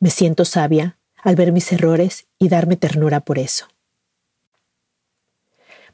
Me 0.00 0.10
siento 0.10 0.44
sabia 0.44 0.96
al 1.22 1.36
ver 1.36 1.52
mis 1.52 1.72
errores 1.72 2.26
y 2.38 2.48
darme 2.48 2.76
ternura 2.76 3.20
por 3.20 3.38
eso. 3.38 3.66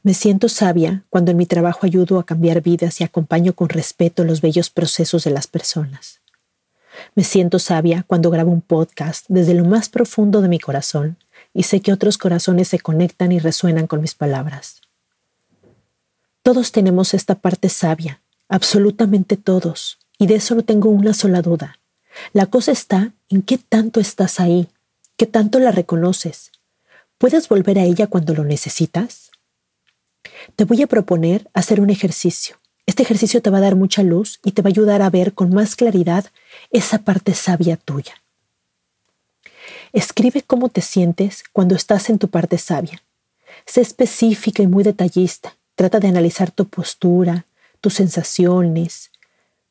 Me 0.05 0.13
siento 0.13 0.49
sabia 0.49 1.03
cuando 1.09 1.31
en 1.31 1.37
mi 1.37 1.47
trabajo 1.47 1.79
ayudo 1.81 2.19
a 2.19 2.27
cambiar 2.27 2.61
vidas 2.61 3.01
y 3.01 3.03
acompaño 3.03 3.53
con 3.53 3.69
respeto 3.69 4.23
los 4.23 4.39
bellos 4.39 4.69
procesos 4.69 5.23
de 5.23 5.31
las 5.31 5.47
personas. 5.47 6.19
Me 7.15 7.23
siento 7.23 7.57
sabia 7.57 8.03
cuando 8.05 8.29
grabo 8.29 8.51
un 8.51 8.61
podcast 8.61 9.25
desde 9.29 9.55
lo 9.55 9.65
más 9.65 9.89
profundo 9.89 10.41
de 10.41 10.47
mi 10.47 10.59
corazón 10.59 11.17
y 11.55 11.63
sé 11.63 11.81
que 11.81 11.91
otros 11.91 12.19
corazones 12.19 12.67
se 12.67 12.77
conectan 12.77 13.31
y 13.31 13.39
resuenan 13.39 13.87
con 13.87 13.99
mis 13.99 14.13
palabras. 14.13 14.81
Todos 16.43 16.71
tenemos 16.71 17.15
esta 17.15 17.33
parte 17.33 17.69
sabia, 17.69 18.21
absolutamente 18.47 19.37
todos, 19.37 19.97
y 20.19 20.27
de 20.27 20.35
eso 20.35 20.53
no 20.53 20.61
tengo 20.61 20.89
una 20.89 21.15
sola 21.15 21.41
duda. 21.41 21.79
La 22.31 22.45
cosa 22.45 22.71
está 22.71 23.11
en 23.29 23.41
qué 23.41 23.57
tanto 23.57 23.99
estás 23.99 24.39
ahí, 24.39 24.67
qué 25.17 25.25
tanto 25.25 25.57
la 25.57 25.71
reconoces. 25.71 26.51
¿Puedes 27.17 27.49
volver 27.49 27.79
a 27.79 27.85
ella 27.85 28.05
cuando 28.05 28.35
lo 28.35 28.43
necesitas? 28.43 29.24
Te 30.55 30.65
voy 30.65 30.81
a 30.81 30.87
proponer 30.87 31.49
hacer 31.53 31.81
un 31.81 31.89
ejercicio. 31.89 32.57
Este 32.85 33.03
ejercicio 33.03 33.41
te 33.41 33.49
va 33.49 33.57
a 33.57 33.61
dar 33.61 33.75
mucha 33.75 34.03
luz 34.03 34.39
y 34.43 34.51
te 34.51 34.61
va 34.61 34.67
a 34.67 34.71
ayudar 34.71 35.01
a 35.01 35.09
ver 35.09 35.33
con 35.33 35.53
más 35.53 35.75
claridad 35.75 36.25
esa 36.71 36.99
parte 36.99 37.33
sabia 37.33 37.77
tuya. 37.77 38.13
Escribe 39.91 40.43
cómo 40.43 40.69
te 40.69 40.81
sientes 40.81 41.43
cuando 41.51 41.75
estás 41.75 42.09
en 42.09 42.19
tu 42.19 42.27
parte 42.27 42.57
sabia. 42.57 43.01
Sé 43.65 43.81
específica 43.81 44.61
y 44.61 44.67
muy 44.67 44.83
detallista. 44.83 45.55
Trata 45.75 45.99
de 45.99 46.07
analizar 46.07 46.51
tu 46.51 46.67
postura, 46.67 47.45
tus 47.81 47.95
sensaciones, 47.95 49.11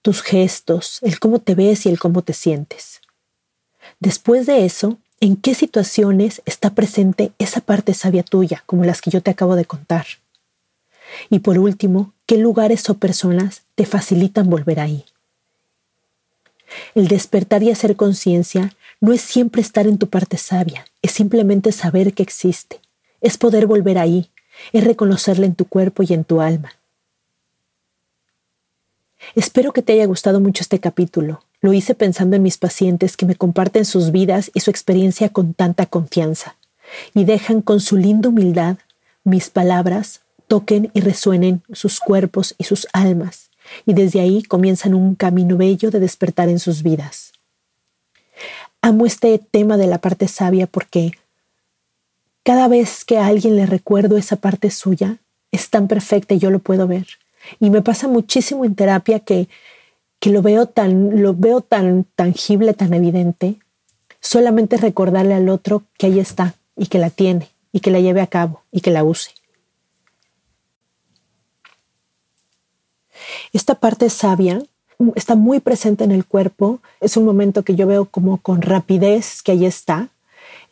tus 0.03 0.23
gestos, 0.23 0.99
el 1.03 1.21
cómo 1.21 1.39
te 1.39 1.55
ves 1.55 1.87
y 1.87 1.89
el 1.89 1.99
cómo 1.99 2.23
te 2.23 2.33
sientes. 2.33 3.01
Después 4.01 4.47
de 4.47 4.65
eso, 4.65 4.99
¿en 5.21 5.37
qué 5.37 5.55
situaciones 5.55 6.43
está 6.47 6.71
presente 6.71 7.33
esa 7.39 7.61
parte 7.61 7.95
sabia 7.95 8.23
tuya, 8.23 8.65
como 8.67 8.85
las 8.85 9.01
que 9.01 9.11
yo 9.11 9.23
te 9.23 9.31
acabo 9.31 9.57
de 9.57 9.65
contar? 9.65 10.07
Y 11.31 11.41
por 11.41 11.59
último, 11.59 12.13
¿qué 12.27 12.39
lugares 12.39 12.89
o 12.91 12.95
personas 12.95 13.63
te 13.75 13.87
facilitan 13.87 14.49
volver 14.49 14.81
ahí? 14.81 15.05
El 16.95 17.09
despertar 17.09 17.63
y 17.63 17.71
hacer 17.71 17.97
conciencia 17.97 18.75
no 19.01 19.13
es 19.13 19.21
siempre 19.21 19.63
estar 19.63 19.87
en 19.87 19.99
tu 19.99 20.09
parte 20.09 20.39
sabia, 20.39 20.87
es 21.03 21.13
simplemente 21.13 21.73
saber 21.73 22.15
que 22.15 22.23
existe, 22.23 22.81
es 23.21 23.37
poder 23.37 23.67
volver 23.67 23.99
ahí, 23.99 24.31
es 24.73 24.85
reconocerla 24.85 25.47
en 25.47 25.55
tu 25.55 25.67
cuerpo 25.67 26.03
y 26.03 26.13
en 26.15 26.25
tu 26.25 26.41
alma. 26.41 26.73
Espero 29.35 29.73
que 29.73 29.83
te 29.83 29.95
haya 29.95 30.07
gustado 30.07 30.41
mucho 30.41 30.63
este 30.63 30.81
capítulo. 30.81 31.43
Lo 31.61 31.73
hice 31.73 31.95
pensando 31.95 32.37
en 32.37 32.43
mis 32.43 32.59
pacientes 32.59 33.17
que 33.17 33.27
me 33.27 33.37
comparten 33.37 33.85
sus 33.85 34.11
vidas 34.13 34.51
y 34.53 34.61
su 34.61 34.71
experiencia 34.71 35.31
con 35.31 35.55
tanta 35.55 35.87
confianza 35.87 36.57
y 37.15 37.25
dejan 37.25 37.63
con 37.63 37.81
su 37.81 37.97
linda 37.97 38.29
humildad 38.29 38.77
mis 39.25 39.49
palabras 39.49 40.21
toquen 40.47 40.91
y 40.95 41.01
resuenen 41.01 41.63
sus 41.73 42.01
cuerpos 42.01 42.55
y 42.59 42.65
sus 42.65 42.87
almas 42.93 43.51
y 43.87 43.95
desde 43.95 44.21
ahí 44.21 44.43
comienzan 44.43 44.95
un 44.95 45.15
camino 45.15 45.57
bello 45.57 45.91
de 45.91 46.01
despertar 46.01 46.49
en 46.49 46.59
sus 46.59 46.83
vidas. 46.83 47.33
Amo 48.83 49.07
este 49.07 49.39
tema 49.39 49.77
de 49.77 49.87
la 49.87 49.99
parte 49.99 50.29
sabia 50.29 50.67
porque 50.67 51.13
cada 52.43 52.69
vez 52.69 53.05
que 53.05 53.19
a 53.19 53.27
alguien 53.27 53.57
le 53.57 53.67
recuerdo 53.67 54.17
esa 54.17 54.37
parte 54.37 54.71
suya, 54.71 55.19
es 55.51 55.71
tan 55.71 55.89
perfecta 55.89 56.35
y 56.35 56.39
yo 56.39 56.51
lo 56.51 56.59
puedo 56.59 56.87
ver. 56.87 57.07
Y 57.61 57.71
me 57.71 57.81
pasa 57.81 58.09
muchísimo 58.09 58.65
en 58.65 58.75
terapia 58.75 59.21
que, 59.21 59.49
que 60.21 60.31
lo 60.31 60.43
veo 60.43 60.67
tan, 60.67 61.23
lo 61.23 61.35
veo 61.35 61.61
tan 61.61 62.05
tangible, 62.15 62.75
tan 62.75 62.93
evidente. 62.93 63.57
Solamente 64.21 64.77
recordarle 64.77 65.35
al 65.35 65.49
otro 65.49 65.85
que 65.97 66.07
ahí 66.07 66.19
está 66.19 66.55
y 66.77 66.87
que 66.87 66.99
la 66.99 67.11
tiene 67.11 67.49
y 67.73 67.81
que 67.81 67.91
la 67.91 68.01
lleve 68.01 68.21
a 68.21 68.27
cabo 68.27 68.63
y 68.71 68.81
que 68.81 68.91
la 68.91 69.05
use. 69.05 69.31
Esta 73.53 73.75
parte 73.77 74.11
sabia 74.11 74.63
está 75.15 75.35
muy 75.35 75.61
presente 75.61 76.05
en 76.05 76.13
el 76.13 76.25
cuerpo. 76.25 76.81
Es 77.01 77.17
un 77.17 77.25
momento 77.25 77.63
que 77.63 77.75
yo 77.75 77.87
veo 77.87 78.05
como 78.07 78.39
con 78.39 78.63
rapidez 78.63 79.43
que 79.43 79.53
ahí 79.53 79.67
está 79.67 80.09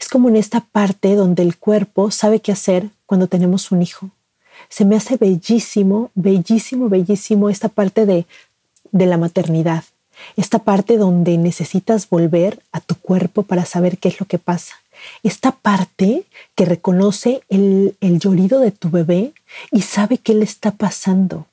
es 0.02 0.08
como 0.08 0.28
en 0.28 0.34
esta 0.34 0.60
parte 0.60 1.14
donde 1.14 1.44
el 1.44 1.56
cuerpo 1.56 2.10
sabe 2.10 2.40
qué 2.40 2.50
hacer 2.50 2.90
cuando 3.06 3.28
tenemos 3.28 3.70
un 3.70 3.82
hijo. 3.82 4.10
Se 4.68 4.84
me 4.84 4.96
hace 4.96 5.16
bellísimo, 5.16 6.10
bellísimo, 6.16 6.88
bellísimo 6.88 7.48
esta 7.48 7.68
parte 7.68 8.04
de, 8.04 8.26
de 8.90 9.06
la 9.06 9.16
maternidad. 9.16 9.84
Esta 10.36 10.58
parte 10.58 10.96
donde 10.96 11.38
necesitas 11.38 12.08
volver 12.08 12.60
a 12.72 12.80
tu 12.80 12.96
cuerpo 12.96 13.44
para 13.44 13.64
saber 13.64 13.98
qué 13.98 14.08
es 14.08 14.18
lo 14.18 14.26
que 14.26 14.38
pasa. 14.38 14.74
Esta 15.22 15.52
parte 15.52 16.24
que 16.56 16.64
reconoce 16.64 17.42
el, 17.48 17.96
el 18.00 18.18
llorido 18.18 18.58
de 18.58 18.72
tu 18.72 18.90
bebé 18.90 19.32
y 19.70 19.82
sabe 19.82 20.18
qué 20.18 20.34
le 20.34 20.44
está 20.44 20.72
pasando. 20.72 21.46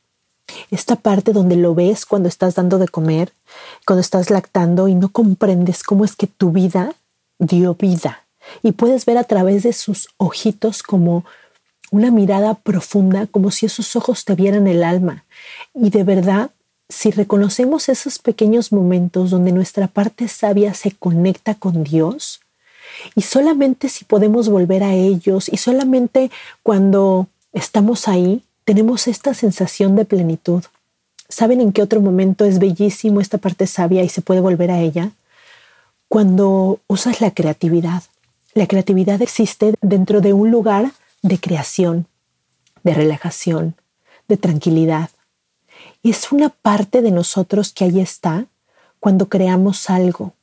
Esta 0.72 0.96
parte 0.96 1.34
donde 1.34 1.56
lo 1.56 1.76
ves 1.76 2.06
cuando 2.06 2.30
estás 2.30 2.56
dando 2.56 2.78
de 2.78 2.88
comer, 2.88 3.34
cuando 3.86 4.02
estás 4.02 4.30
lactando 4.30 4.88
y 4.88 4.96
no 4.96 5.10
comprendes 5.10 5.84
cómo 5.84 6.06
es 6.06 6.16
que 6.16 6.28
tu 6.28 6.52
vida 6.52 6.94
dio 7.40 7.76
vida 7.76 8.24
y 8.64 8.72
puedes 8.72 9.06
ver 9.06 9.18
a 9.18 9.24
través 9.24 9.64
de 9.64 9.74
sus 9.74 10.10
ojitos 10.18 10.84
como 10.84 11.26
una 11.92 12.12
mirada 12.12 12.54
profunda, 12.54 13.28
como 13.28 13.52
si 13.52 13.66
esos 13.66 13.96
ojos 13.96 14.26
te 14.26 14.36
vieran 14.36 14.68
el 14.68 14.84
alma. 14.84 15.26
Y 15.74 15.90
de 15.90 16.04
verdad, 16.04 16.52
si 16.88 17.12
reconocemos 17.12 17.90
esos 17.90 18.20
pequeños 18.20 18.72
momentos 18.72 19.32
donde 19.32 19.52
nuestra 19.52 19.88
parte 19.88 20.28
sabia 20.28 20.74
se 20.74 20.92
conecta 20.92 21.56
con 21.56 21.84
Dios, 21.84 22.42
y 23.16 23.22
solamente 23.22 23.88
si 23.88 24.04
podemos 24.04 24.50
volver 24.50 24.84
a 24.84 24.94
ellos, 24.94 25.50
y 25.50 25.58
solamente 25.58 26.32
cuando 26.64 27.28
estamos 27.54 28.08
ahí, 28.08 28.44
tenemos 28.70 29.08
esta 29.08 29.34
sensación 29.34 29.96
de 29.96 30.06
plenitud. 30.06 30.64
¿Saben 31.28 31.60
en 31.60 31.72
qué 31.72 31.82
otro 31.82 32.02
momento 32.02 32.46
es 32.46 32.60
bellísimo 32.60 33.20
esta 33.20 33.40
parte 33.40 33.66
sabia 33.66 34.04
y 34.04 34.10
se 34.10 34.22
puede 34.22 34.42
volver 34.42 34.70
a 34.70 34.80
ella? 34.80 35.10
Cuando 36.08 36.80
usas 36.86 37.20
la 37.20 37.32
creatividad. 37.32 38.04
La 38.54 38.68
creatividad 38.68 39.24
existe 39.24 39.74
dentro 39.82 40.22
de 40.22 40.34
un 40.34 40.52
lugar 40.52 40.92
de 41.24 41.40
creación, 41.40 42.06
de 42.84 42.94
relajación, 42.94 43.74
de 44.28 44.38
tranquilidad. 44.38 45.10
Y 46.04 46.12
es 46.12 46.32
una 46.32 46.50
parte 46.50 47.02
de 47.02 47.10
nosotros 47.10 47.74
que 47.74 47.86
ahí 47.86 48.00
está 48.00 48.46
cuando 49.00 49.30
creamos 49.30 49.90
algo, 49.90 50.34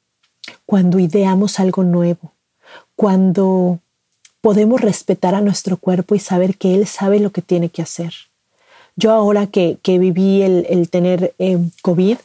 cuando 0.65 0.99
ideamos 0.99 1.61
algo 1.61 1.85
nuevo, 1.85 2.33
cuando 2.97 3.79
podemos 4.47 4.81
respetar 4.81 5.35
a 5.35 5.41
nuestro 5.41 5.77
cuerpo 5.77 6.15
y 6.15 6.21
saber 6.21 6.57
que 6.57 6.77
Él 6.77 6.87
sabe 6.87 7.19
lo 7.19 7.33
que 7.33 7.43
tiene 7.43 7.69
que 7.69 7.83
hacer. 7.83 8.15
Yo 8.95 9.11
ahora 9.11 9.49
que, 9.49 9.77
viví 9.85 10.41
el, 10.43 10.89
tener 10.89 11.35
eh, 11.41 11.59
COVID 11.83 12.17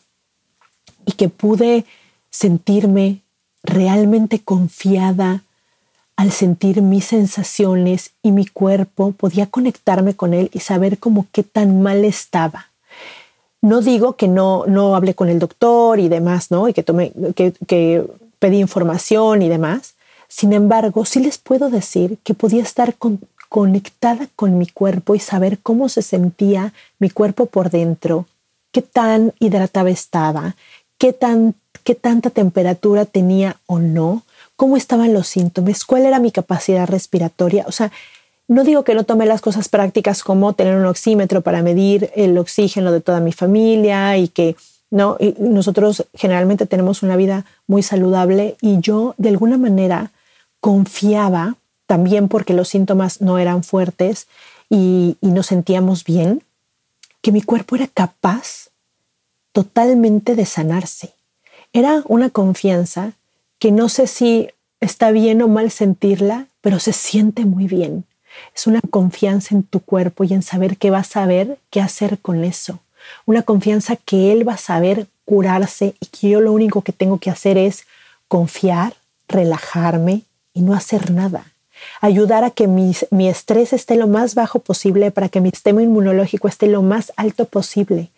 y 1.07 1.11
que 1.13 1.29
pude 1.29 1.83
sentirme 2.29 3.21
realmente 3.63 4.37
confiada, 4.37 5.41
al 6.15 6.31
sentir 6.31 6.83
mis 6.83 7.05
sensaciones 7.05 8.11
y 8.21 8.31
mi 8.31 8.45
cuerpo, 8.45 9.13
podía 9.13 9.47
conectarme 9.47 10.13
con 10.13 10.35
él 10.35 10.51
y 10.53 10.59
saber 10.59 10.99
como 10.99 11.25
qué 11.31 11.41
tan 11.41 11.81
mal 11.81 12.05
estaba. 12.05 12.67
No 13.61 13.81
digo 13.81 14.15
que 14.15 14.27
no, 14.27 14.65
no 14.67 14.95
hablé 14.95 15.15
con 15.15 15.27
el 15.27 15.39
doctor 15.39 15.99
y 15.99 16.07
demás, 16.07 16.51
¿no? 16.51 16.69
Y 16.69 16.73
que, 16.73 16.83
tomé, 16.83 17.13
que, 17.35 17.53
que 17.65 18.05
pedí 18.37 18.59
información 18.59 19.41
y 19.41 19.49
demás. 19.49 19.95
Sin 20.31 20.53
embargo, 20.53 21.03
sí 21.03 21.19
les 21.19 21.37
puedo 21.37 21.69
decir 21.69 22.17
que 22.23 22.33
podía 22.33 22.63
estar 22.63 22.95
conectada 23.49 24.29
con 24.37 24.57
mi 24.57 24.65
cuerpo 24.65 25.13
y 25.13 25.19
saber 25.19 25.59
cómo 25.61 25.89
se 25.89 26.01
sentía 26.01 26.71
mi 26.99 27.09
cuerpo 27.09 27.47
por 27.47 27.69
dentro, 27.69 28.27
qué 28.71 28.81
tan 28.81 29.33
hidratada 29.39 29.89
estaba, 29.89 30.55
qué, 30.97 31.11
tan, 31.11 31.53
qué 31.83 31.95
tanta 31.95 32.29
temperatura 32.29 33.03
tenía 33.03 33.57
o 33.65 33.79
no, 33.79 34.23
cómo 34.55 34.77
estaban 34.77 35.13
los 35.13 35.27
síntomas, 35.27 35.83
cuál 35.83 36.05
era 36.05 36.19
mi 36.19 36.31
capacidad 36.31 36.87
respiratoria. 36.87 37.65
O 37.67 37.73
sea, 37.73 37.91
no 38.47 38.63
digo 38.63 38.85
que 38.85 38.95
no 38.95 39.03
tome 39.03 39.25
las 39.25 39.41
cosas 39.41 39.67
prácticas 39.67 40.23
como 40.23 40.53
tener 40.53 40.77
un 40.77 40.85
oxímetro 40.85 41.41
para 41.41 41.61
medir 41.61 42.09
el 42.15 42.37
oxígeno 42.37 42.93
de 42.93 43.01
toda 43.01 43.19
mi 43.19 43.33
familia 43.33 44.17
y 44.17 44.29
que 44.29 44.55
¿no? 44.91 45.17
Y 45.19 45.35
nosotros 45.39 46.05
generalmente 46.13 46.65
tenemos 46.65 47.03
una 47.03 47.17
vida 47.17 47.45
muy 47.67 47.83
saludable 47.83 48.55
y 48.61 48.79
yo 48.79 49.13
de 49.17 49.29
alguna 49.29 49.57
manera 49.57 50.11
confiaba, 50.61 51.55
también 51.87 52.29
porque 52.29 52.53
los 52.53 52.69
síntomas 52.69 53.19
no 53.19 53.37
eran 53.37 53.63
fuertes 53.63 54.27
y, 54.69 55.17
y 55.19 55.27
nos 55.31 55.47
sentíamos 55.47 56.05
bien, 56.05 56.43
que 57.21 57.33
mi 57.33 57.41
cuerpo 57.41 57.75
era 57.75 57.87
capaz 57.87 58.69
totalmente 59.51 60.35
de 60.35 60.45
sanarse. 60.45 61.13
Era 61.73 62.03
una 62.07 62.29
confianza 62.29 63.13
que 63.59 63.71
no 63.71 63.89
sé 63.89 64.07
si 64.07 64.49
está 64.79 65.11
bien 65.11 65.41
o 65.41 65.47
mal 65.47 65.71
sentirla, 65.71 66.47
pero 66.61 66.79
se 66.79 66.93
siente 66.93 67.45
muy 67.45 67.67
bien. 67.67 68.05
Es 68.55 68.67
una 68.67 68.81
confianza 68.81 69.55
en 69.55 69.63
tu 69.63 69.79
cuerpo 69.81 70.23
y 70.23 70.33
en 70.33 70.41
saber 70.41 70.77
que 70.77 70.91
va 70.91 70.99
a 70.99 71.03
saber 71.03 71.59
qué 71.69 71.81
hacer 71.81 72.19
con 72.19 72.43
eso. 72.43 72.79
Una 73.25 73.43
confianza 73.43 73.95
que 73.95 74.31
él 74.31 74.47
va 74.47 74.53
a 74.53 74.57
saber 74.57 75.07
curarse 75.25 75.95
y 75.99 76.07
que 76.07 76.29
yo 76.29 76.41
lo 76.41 76.53
único 76.53 76.81
que 76.81 76.93
tengo 76.93 77.19
que 77.19 77.29
hacer 77.29 77.57
es 77.57 77.85
confiar, 78.27 78.95
relajarme 79.27 80.23
y 80.53 80.61
no 80.61 80.73
hacer 80.73 81.11
nada. 81.11 81.45
Ayudar 81.99 82.43
a 82.43 82.51
que 82.51 82.67
mi, 82.67 82.95
mi 83.09 83.27
estrés 83.27 83.73
esté 83.73 83.95
lo 83.95 84.07
más 84.07 84.35
bajo 84.35 84.59
posible 84.59 85.11
para 85.11 85.29
que 85.29 85.41
mi 85.41 85.49
sistema 85.49 85.81
inmunológico 85.81 86.47
esté 86.47 86.67
lo 86.67 86.81
más 86.81 87.11
alto 87.15 87.45
posible. 87.45 88.11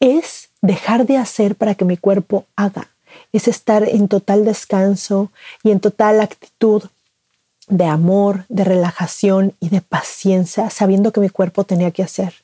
Es 0.00 0.48
dejar 0.60 1.06
de 1.06 1.16
hacer 1.16 1.54
para 1.56 1.74
que 1.74 1.84
mi 1.84 1.96
cuerpo 1.96 2.46
haga. 2.56 2.88
Es 3.32 3.48
estar 3.48 3.88
en 3.88 4.08
total 4.08 4.44
descanso 4.44 5.30
y 5.62 5.70
en 5.70 5.80
total 5.80 6.20
actitud 6.20 6.84
de 7.68 7.84
amor, 7.84 8.44
de 8.48 8.64
relajación 8.64 9.54
y 9.60 9.68
de 9.68 9.80
paciencia, 9.80 10.70
sabiendo 10.70 11.12
que 11.12 11.20
mi 11.20 11.28
cuerpo 11.28 11.64
tenía 11.64 11.90
que 11.90 12.02
hacer. 12.02 12.34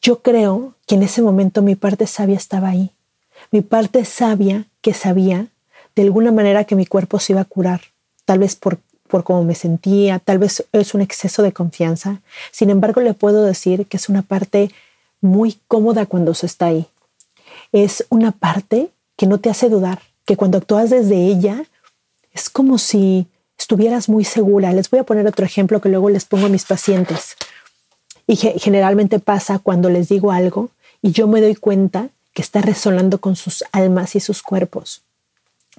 Yo 0.00 0.22
creo 0.22 0.74
que 0.86 0.94
en 0.94 1.02
ese 1.02 1.22
momento 1.22 1.62
mi 1.62 1.74
parte 1.74 2.06
sabia 2.06 2.36
estaba 2.36 2.68
ahí. 2.68 2.90
Mi 3.50 3.60
parte 3.60 4.04
sabia 4.04 4.66
que 4.80 4.94
sabía 4.94 5.46
de 5.94 6.02
alguna 6.02 6.32
manera 6.32 6.64
que 6.64 6.76
mi 6.76 6.86
cuerpo 6.86 7.18
se 7.18 7.32
iba 7.32 7.40
a 7.40 7.44
curar, 7.44 7.80
tal 8.28 8.40
vez 8.40 8.56
por, 8.56 8.78
por 9.08 9.24
cómo 9.24 9.42
me 9.42 9.54
sentía, 9.54 10.18
tal 10.18 10.36
vez 10.36 10.62
es 10.72 10.92
un 10.92 11.00
exceso 11.00 11.42
de 11.42 11.52
confianza. 11.52 12.20
Sin 12.52 12.68
embargo, 12.68 13.00
le 13.00 13.14
puedo 13.14 13.42
decir 13.42 13.86
que 13.86 13.96
es 13.96 14.10
una 14.10 14.20
parte 14.20 14.70
muy 15.22 15.58
cómoda 15.66 16.04
cuando 16.04 16.34
se 16.34 16.44
está 16.44 16.66
ahí. 16.66 16.86
Es 17.72 18.04
una 18.10 18.32
parte 18.32 18.90
que 19.16 19.26
no 19.26 19.38
te 19.38 19.48
hace 19.48 19.70
dudar, 19.70 20.02
que 20.26 20.36
cuando 20.36 20.58
actúas 20.58 20.90
desde 20.90 21.16
ella 21.16 21.64
es 22.30 22.50
como 22.50 22.76
si 22.76 23.26
estuvieras 23.56 24.10
muy 24.10 24.24
segura. 24.24 24.74
Les 24.74 24.90
voy 24.90 25.00
a 25.00 25.04
poner 25.04 25.26
otro 25.26 25.46
ejemplo 25.46 25.80
que 25.80 25.88
luego 25.88 26.10
les 26.10 26.26
pongo 26.26 26.44
a 26.44 26.50
mis 26.50 26.66
pacientes. 26.66 27.34
Y 28.26 28.36
generalmente 28.36 29.20
pasa 29.20 29.58
cuando 29.58 29.88
les 29.88 30.10
digo 30.10 30.32
algo 30.32 30.68
y 31.00 31.12
yo 31.12 31.28
me 31.28 31.40
doy 31.40 31.54
cuenta 31.54 32.10
que 32.34 32.42
está 32.42 32.60
resonando 32.60 33.22
con 33.22 33.36
sus 33.36 33.64
almas 33.72 34.16
y 34.16 34.20
sus 34.20 34.42
cuerpos, 34.42 35.00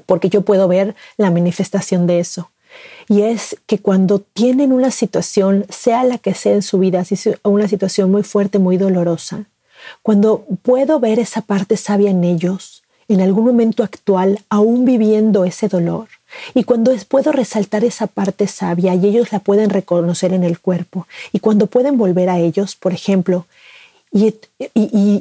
porque 0.05 0.29
yo 0.29 0.41
puedo 0.41 0.67
ver 0.67 0.95
la 1.17 1.31
manifestación 1.31 2.07
de 2.07 2.19
eso. 2.19 2.51
Y 3.07 3.23
es 3.23 3.57
que 3.65 3.79
cuando 3.79 4.19
tienen 4.19 4.71
una 4.71 4.91
situación, 4.91 5.65
sea 5.69 6.03
la 6.03 6.17
que 6.17 6.33
sea 6.33 6.53
en 6.53 6.61
su 6.61 6.79
vida, 6.79 7.03
si 7.05 7.17
una 7.43 7.67
situación 7.67 8.11
muy 8.11 8.23
fuerte, 8.23 8.59
muy 8.59 8.77
dolorosa, 8.77 9.45
cuando 10.03 10.45
puedo 10.61 10.99
ver 10.99 11.19
esa 11.19 11.41
parte 11.41 11.77
sabia 11.77 12.11
en 12.11 12.23
ellos, 12.23 12.83
en 13.07 13.21
algún 13.21 13.45
momento 13.45 13.83
actual, 13.83 14.39
aún 14.49 14.85
viviendo 14.85 15.45
ese 15.45 15.67
dolor, 15.67 16.07
y 16.53 16.63
cuando 16.63 16.93
puedo 17.07 17.31
resaltar 17.31 17.83
esa 17.83 18.05
parte 18.05 18.45
sabia 18.45 18.93
y 18.93 19.07
ellos 19.07 19.31
la 19.31 19.39
pueden 19.39 19.71
reconocer 19.71 20.31
en 20.31 20.43
el 20.43 20.59
cuerpo, 20.59 21.07
y 21.31 21.39
cuando 21.39 21.65
pueden 21.65 21.97
volver 21.97 22.29
a 22.29 22.37
ellos, 22.37 22.75
por 22.75 22.93
ejemplo, 22.93 23.47
y, 24.11 24.33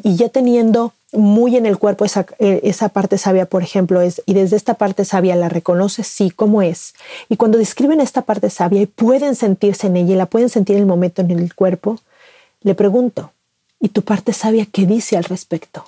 ya 0.05 0.29
teniendo 0.29 0.93
muy 1.13 1.57
en 1.57 1.67
el 1.67 1.79
cuerpo 1.79 2.05
esa, 2.05 2.27
eh, 2.39 2.61
esa, 2.65 2.91
parte 2.91 3.17
sabia, 3.17 3.47
por 3.47 3.63
ejemplo, 3.63 4.01
es, 4.01 4.23
y 4.27 4.35
desde 4.35 4.57
esta 4.57 4.75
parte 4.75 5.05
sabia 5.05 5.37
la 5.37 5.49
reconoce, 5.49 6.05
sí, 6.05 6.31
como 6.31 6.61
es. 6.61 6.95
Y 7.29 7.37
cuando 7.37 7.59
describen 7.59 8.01
esta 8.01 8.23
parte 8.23 8.51
sabia 8.51 8.83
y 8.83 8.87
pueden 8.87 9.35
sentirse 9.35 9.87
en 9.87 9.97
ella 9.97 10.15
y 10.15 10.19
la 10.19 10.27
pueden 10.27 10.51
sentir 10.51 10.77
en 10.77 10.83
el 10.83 10.89
momento 10.89 11.23
en 11.23 11.31
el 11.31 11.55
cuerpo, 11.55 11.99
le 12.61 12.75
pregunto, 12.75 13.33
¿y 13.81 13.89
tu 13.89 14.03
parte 14.03 14.33
sabia 14.33 14.67
qué 14.71 14.87
dice 14.87 15.17
al 15.17 15.25
respecto? 15.25 15.85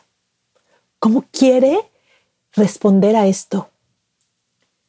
¿Cómo 0.98 1.24
quiere 1.30 1.78
responder 2.52 3.16
a 3.16 3.26
esto? 3.26 3.68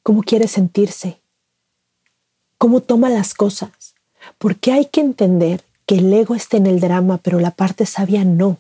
¿Cómo 0.04 0.24
quiere 0.24 0.48
sentirse? 0.48 1.20
¿Cómo 2.58 2.82
toma 2.82 3.10
las 3.10 3.34
cosas? 3.34 3.96
Porque 4.38 4.72
hay 4.72 4.86
que 4.86 5.02
entender 5.02 5.64
que 5.86 5.96
el 5.96 6.14
ego 6.14 6.36
está 6.36 6.58
en 6.58 6.68
el 6.68 6.80
drama, 6.80 7.18
pero 7.18 7.40
la 7.40 7.52
parte 7.52 7.86
sabia 7.86 8.24
no. 8.24 8.58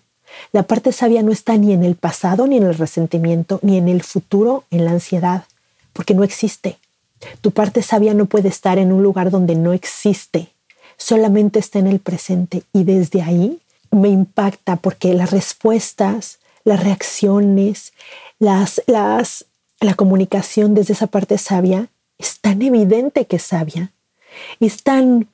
La 0.51 0.63
parte 0.63 0.91
sabia 0.91 1.23
no 1.23 1.31
está 1.31 1.57
ni 1.57 1.73
en 1.73 1.83
el 1.83 1.95
pasado, 1.95 2.47
ni 2.47 2.57
en 2.57 2.63
el 2.63 2.75
resentimiento, 2.75 3.59
ni 3.61 3.77
en 3.77 3.87
el 3.87 4.03
futuro, 4.03 4.63
en 4.71 4.85
la 4.85 4.91
ansiedad, 4.91 5.45
porque 5.93 6.13
no 6.13 6.23
existe. 6.23 6.77
Tu 7.41 7.51
parte 7.51 7.81
sabia 7.81 8.13
no 8.13 8.25
puede 8.25 8.49
estar 8.49 8.77
en 8.79 8.91
un 8.91 9.03
lugar 9.03 9.29
donde 9.29 9.55
no 9.55 9.73
existe, 9.73 10.49
solamente 10.97 11.59
está 11.59 11.79
en 11.79 11.87
el 11.87 11.99
presente 11.99 12.63
y 12.73 12.83
desde 12.83 13.21
ahí 13.21 13.59
me 13.91 14.09
impacta 14.09 14.77
porque 14.77 15.13
las 15.13 15.31
respuestas, 15.31 16.39
las 16.63 16.83
reacciones, 16.83 17.93
las, 18.39 18.81
las, 18.87 19.45
la 19.79 19.93
comunicación 19.93 20.73
desde 20.73 20.93
esa 20.93 21.07
parte 21.07 21.37
sabia 21.37 21.87
es 22.17 22.39
tan 22.39 22.61
evidente 22.61 23.25
que 23.25 23.37
es 23.37 23.43
sabia, 23.43 23.91
es 24.59 24.83
tan 24.83 25.27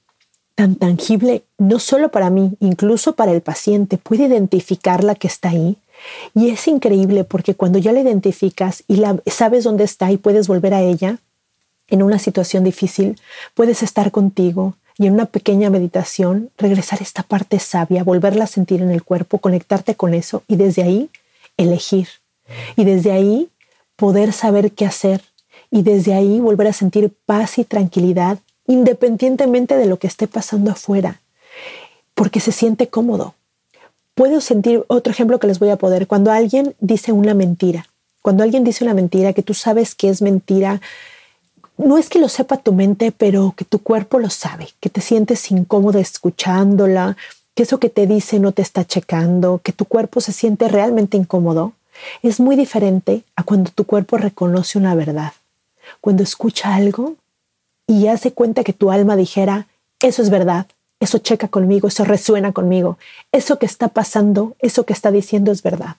tan 0.58 0.74
tangible, 0.74 1.44
no 1.60 1.78
solo 1.78 2.10
para 2.10 2.32
mí, 2.32 2.54
incluso 2.60 3.14
para 3.14 3.32
el 3.32 3.42
paciente, 3.42 4.00
puede 4.00 4.26
identificar 4.26 5.04
la 5.04 5.14
que 5.14 5.28
está 5.28 5.50
ahí. 5.50 5.78
Y 6.34 6.50
es 6.50 6.68
increíble 6.68 7.24
porque 7.26 7.54
cuando 7.54 7.78
ya 7.78 7.92
la 7.92 8.00
identificas 8.00 8.84
y 8.88 9.04
sabes 9.28 9.66
dónde 9.66 9.84
está 9.84 10.12
y 10.12 10.18
puedes 10.18 10.48
volver 10.48 10.74
a 10.74 10.82
ella 10.82 11.20
en 11.90 12.02
una 12.02 12.18
situación 12.18 12.64
difícil, 12.64 13.22
puedes 13.54 13.84
estar 13.84 14.10
contigo 14.10 14.74
y 14.98 15.06
en 15.06 15.14
una 15.14 15.28
pequeña 15.28 15.70
meditación 15.70 16.50
regresar 16.58 17.02
a 17.02 17.04
esta 17.04 17.22
parte 17.22 17.60
sabia, 17.60 18.04
volverla 18.04 18.46
a 18.46 18.48
sentir 18.48 18.82
en 18.82 18.90
el 18.90 19.04
cuerpo, 19.04 19.38
conectarte 19.38 19.94
con 19.94 20.16
eso 20.16 20.42
y 20.48 20.56
desde 20.56 20.82
ahí 20.82 21.12
elegir. 21.56 22.08
Y 22.76 22.84
desde 22.84 23.12
ahí 23.12 23.50
poder 23.96 24.34
saber 24.34 24.72
qué 24.72 24.88
hacer 24.88 25.22
y 25.70 25.84
desde 25.84 26.16
ahí 26.16 26.40
volver 26.40 26.66
a 26.66 26.74
sentir 26.74 27.14
paz 27.28 27.60
y 27.60 27.64
tranquilidad 27.64 28.40
independientemente 28.68 29.76
de 29.76 29.86
lo 29.86 29.98
que 29.98 30.08
esté 30.08 30.28
pasando 30.28 30.72
afuera, 30.72 31.22
porque 32.14 32.40
se 32.40 32.52
siente 32.52 32.90
cómodo. 32.90 33.34
Puedo 34.14 34.42
sentir 34.42 34.84
otro 34.88 35.12
ejemplo 35.12 35.40
que 35.40 35.48
les 35.48 35.60
voy 35.60 35.70
a 35.70 35.78
poder. 35.78 36.08
Cuando 36.08 36.32
alguien 36.32 36.76
dice 36.80 37.12
una 37.12 37.34
mentira, 37.34 37.88
cuando 38.22 38.44
alguien 38.44 38.64
dice 38.64 38.84
una 38.84 38.94
mentira 38.94 39.34
que 39.34 39.44
tú 39.44 39.54
sabes 39.54 39.96
que 39.96 40.10
es 40.10 40.22
mentira, 40.22 40.82
no 41.78 41.98
es 41.98 42.10
que 42.10 42.20
lo 42.20 42.28
sepa 42.28 42.58
tu 42.58 42.74
mente, 42.74 43.12
pero 43.12 43.54
que 43.56 43.64
tu 43.64 43.80
cuerpo 43.80 44.20
lo 44.20 44.30
sabe, 44.30 44.70
que 44.80 44.90
te 44.90 45.02
sientes 45.02 45.52
incómodo 45.52 46.00
escuchándola, 46.00 47.16
que 47.54 47.64
eso 47.64 47.80
que 47.80 47.90
te 47.90 48.08
dice 48.08 48.40
no 48.40 48.52
te 48.52 48.64
está 48.64 48.86
checando, 48.86 49.62
que 49.64 49.72
tu 49.72 49.86
cuerpo 49.86 50.20
se 50.20 50.34
siente 50.34 50.68
realmente 50.68 51.18
incómodo, 51.18 51.74
es 52.22 52.40
muy 52.40 52.56
diferente 52.56 53.24
a 53.36 53.44
cuando 53.44 53.72
tu 53.72 53.86
cuerpo 53.86 54.18
reconoce 54.18 54.78
una 54.78 54.96
verdad. 54.96 55.34
Cuando 56.02 56.24
escucha 56.24 56.76
algo 56.76 57.16
y 57.88 58.08
hace 58.08 58.34
cuenta 58.34 58.64
que 58.64 58.74
tu 58.74 58.92
alma 58.92 59.16
dijera, 59.16 59.68
eso 60.02 60.22
es 60.22 60.30
verdad, 60.30 60.68
eso 61.00 61.20
checa 61.20 61.48
conmigo, 61.48 61.88
eso 61.88 62.04
resuena 62.04 62.52
conmigo, 62.52 62.98
eso 63.32 63.58
que 63.58 63.66
está 63.66 63.88
pasando, 63.88 64.56
eso 64.60 64.86
que 64.86 64.94
está 64.94 65.10
diciendo 65.10 65.52
es 65.52 65.64
verdad. 65.64 65.96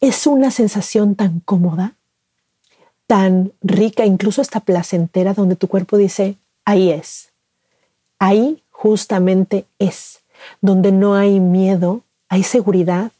Es 0.00 0.26
una 0.26 0.50
sensación 0.50 1.16
tan 1.16 1.40
cómoda, 1.40 1.94
tan 3.06 3.52
rica, 3.60 4.06
incluso 4.06 4.40
hasta 4.40 4.60
placentera, 4.60 5.34
donde 5.34 5.56
tu 5.56 5.68
cuerpo 5.68 5.96
dice, 5.96 6.36
ahí 6.64 6.90
es, 6.90 7.30
ahí 8.18 8.62
justamente 8.70 9.66
es, 9.78 10.20
donde 10.60 10.92
no 10.92 11.14
hay 11.14 11.40
miedo, 11.40 12.02
hay 12.28 12.42
seguridad, 12.44 13.10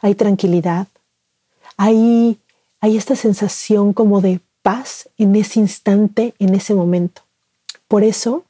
hay 0.00 0.14
tranquilidad, 0.14 0.86
hay, 1.76 2.38
hay 2.80 2.96
esta 2.96 3.16
sensación 3.16 3.92
como 3.92 4.20
de 4.20 4.40
paz 4.66 5.08
en 5.16 5.36
ese 5.36 5.60
instante, 5.60 6.34
en 6.40 6.56
ese 6.56 6.74
momento. 6.74 7.22
Por 7.86 8.02
eso, 8.02 8.42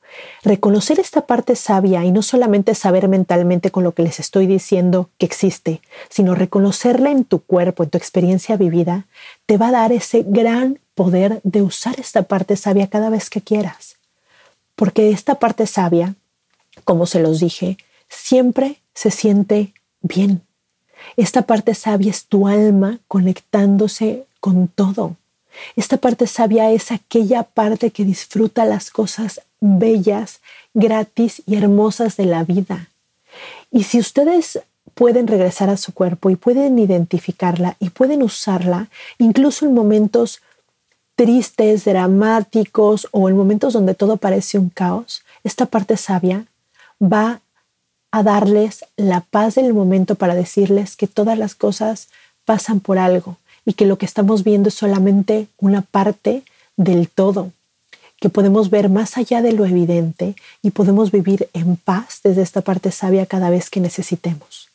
reconocer 0.42 0.98
esta 0.98 1.26
parte 1.26 1.56
sabia 1.56 2.06
y 2.06 2.10
no 2.10 2.22
solamente 2.22 2.74
saber 2.74 3.06
mentalmente 3.06 3.70
con 3.70 3.84
lo 3.84 3.92
que 3.92 4.02
les 4.02 4.18
estoy 4.18 4.46
diciendo 4.46 5.10
que 5.18 5.26
existe, 5.26 5.82
sino 6.08 6.34
reconocerla 6.34 7.10
en 7.10 7.24
tu 7.24 7.40
cuerpo, 7.40 7.82
en 7.82 7.90
tu 7.90 7.98
experiencia 7.98 8.56
vivida, 8.56 9.04
te 9.44 9.58
va 9.58 9.68
a 9.68 9.72
dar 9.72 9.92
ese 9.92 10.24
gran 10.26 10.78
poder 10.94 11.42
de 11.42 11.60
usar 11.60 12.00
esta 12.00 12.22
parte 12.22 12.56
sabia 12.56 12.86
cada 12.86 13.10
vez 13.10 13.28
que 13.28 13.42
quieras. 13.42 13.96
Porque 14.74 15.10
esta 15.10 15.34
parte 15.34 15.66
sabia, 15.66 16.14
como 16.84 17.04
se 17.04 17.20
los 17.20 17.40
dije, 17.40 17.76
siempre 18.08 18.80
se 18.94 19.10
siente 19.10 19.74
bien. 20.00 20.40
Esta 21.18 21.42
parte 21.42 21.74
sabia 21.74 22.10
es 22.10 22.24
tu 22.24 22.48
alma 22.48 23.00
conectándose 23.06 24.24
con 24.40 24.68
todo. 24.68 25.16
Esta 25.76 25.96
parte 25.96 26.26
sabia 26.26 26.70
es 26.70 26.92
aquella 26.92 27.42
parte 27.42 27.90
que 27.90 28.04
disfruta 28.04 28.64
las 28.64 28.90
cosas 28.90 29.40
bellas, 29.60 30.40
gratis 30.74 31.42
y 31.46 31.56
hermosas 31.56 32.16
de 32.16 32.26
la 32.26 32.44
vida. 32.44 32.88
Y 33.70 33.84
si 33.84 33.98
ustedes 33.98 34.60
pueden 34.94 35.26
regresar 35.26 35.68
a 35.68 35.76
su 35.76 35.92
cuerpo 35.92 36.30
y 36.30 36.36
pueden 36.36 36.78
identificarla 36.78 37.76
y 37.80 37.90
pueden 37.90 38.22
usarla 38.22 38.88
incluso 39.18 39.66
en 39.66 39.74
momentos 39.74 40.40
tristes, 41.14 41.84
dramáticos 41.84 43.08
o 43.10 43.28
en 43.28 43.36
momentos 43.36 43.72
donde 43.72 43.94
todo 43.94 44.16
parece 44.16 44.58
un 44.58 44.70
caos, 44.70 45.22
esta 45.44 45.66
parte 45.66 45.96
sabia 45.96 46.46
va 47.00 47.40
a 48.10 48.22
darles 48.22 48.84
la 48.96 49.20
paz 49.20 49.56
del 49.56 49.74
momento 49.74 50.14
para 50.14 50.34
decirles 50.34 50.96
que 50.96 51.06
todas 51.06 51.38
las 51.38 51.54
cosas 51.54 52.08
pasan 52.44 52.80
por 52.80 52.98
algo 52.98 53.36
y 53.66 53.74
que 53.74 53.84
lo 53.84 53.98
que 53.98 54.06
estamos 54.06 54.44
viendo 54.44 54.68
es 54.68 54.74
solamente 54.74 55.48
una 55.58 55.82
parte 55.82 56.44
del 56.76 57.10
todo, 57.10 57.52
que 58.20 58.30
podemos 58.30 58.70
ver 58.70 58.88
más 58.88 59.18
allá 59.18 59.42
de 59.42 59.52
lo 59.52 59.66
evidente 59.66 60.36
y 60.62 60.70
podemos 60.70 61.10
vivir 61.10 61.50
en 61.52 61.76
paz 61.76 62.20
desde 62.24 62.42
esta 62.42 62.62
parte 62.62 62.92
sabia 62.92 63.26
cada 63.26 63.50
vez 63.50 63.68
que 63.68 63.80
necesitemos. 63.80 64.68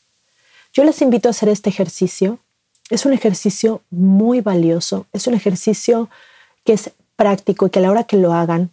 Yo 0.73 0.84
les 0.84 1.01
invito 1.01 1.27
a 1.27 1.32
hacer 1.32 1.49
este 1.49 1.69
ejercicio. 1.69 2.38
Es 2.89 3.06
un 3.06 3.13
ejercicio 3.13 3.82
muy 3.89 4.41
valioso, 4.41 5.08
es 5.13 5.25
un 5.25 5.34
ejercicio 5.34 6.10
que 6.65 6.73
es 6.73 6.91
práctico 7.15 7.65
y 7.65 7.69
que 7.69 7.80
a 7.80 7.82
la 7.82 7.91
hora 7.91 8.04
que 8.04 8.17
lo 8.17 8.34
hagan 8.34 8.69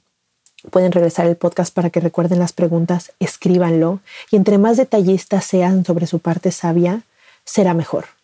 pueden 0.71 0.91
regresar 0.91 1.27
el 1.27 1.37
podcast 1.37 1.73
para 1.73 1.91
que 1.91 2.01
recuerden 2.01 2.41
las 2.41 2.53
preguntas, 2.53 3.13
escríbanlo 3.21 4.01
y 4.31 4.37
entre 4.37 4.59
más 4.59 4.77
detallistas 4.77 5.45
sean 5.45 5.85
sobre 5.85 6.09
su 6.09 6.19
parte 6.19 6.51
sabia, 6.51 7.03
será 7.45 7.75
mejor. 7.75 8.18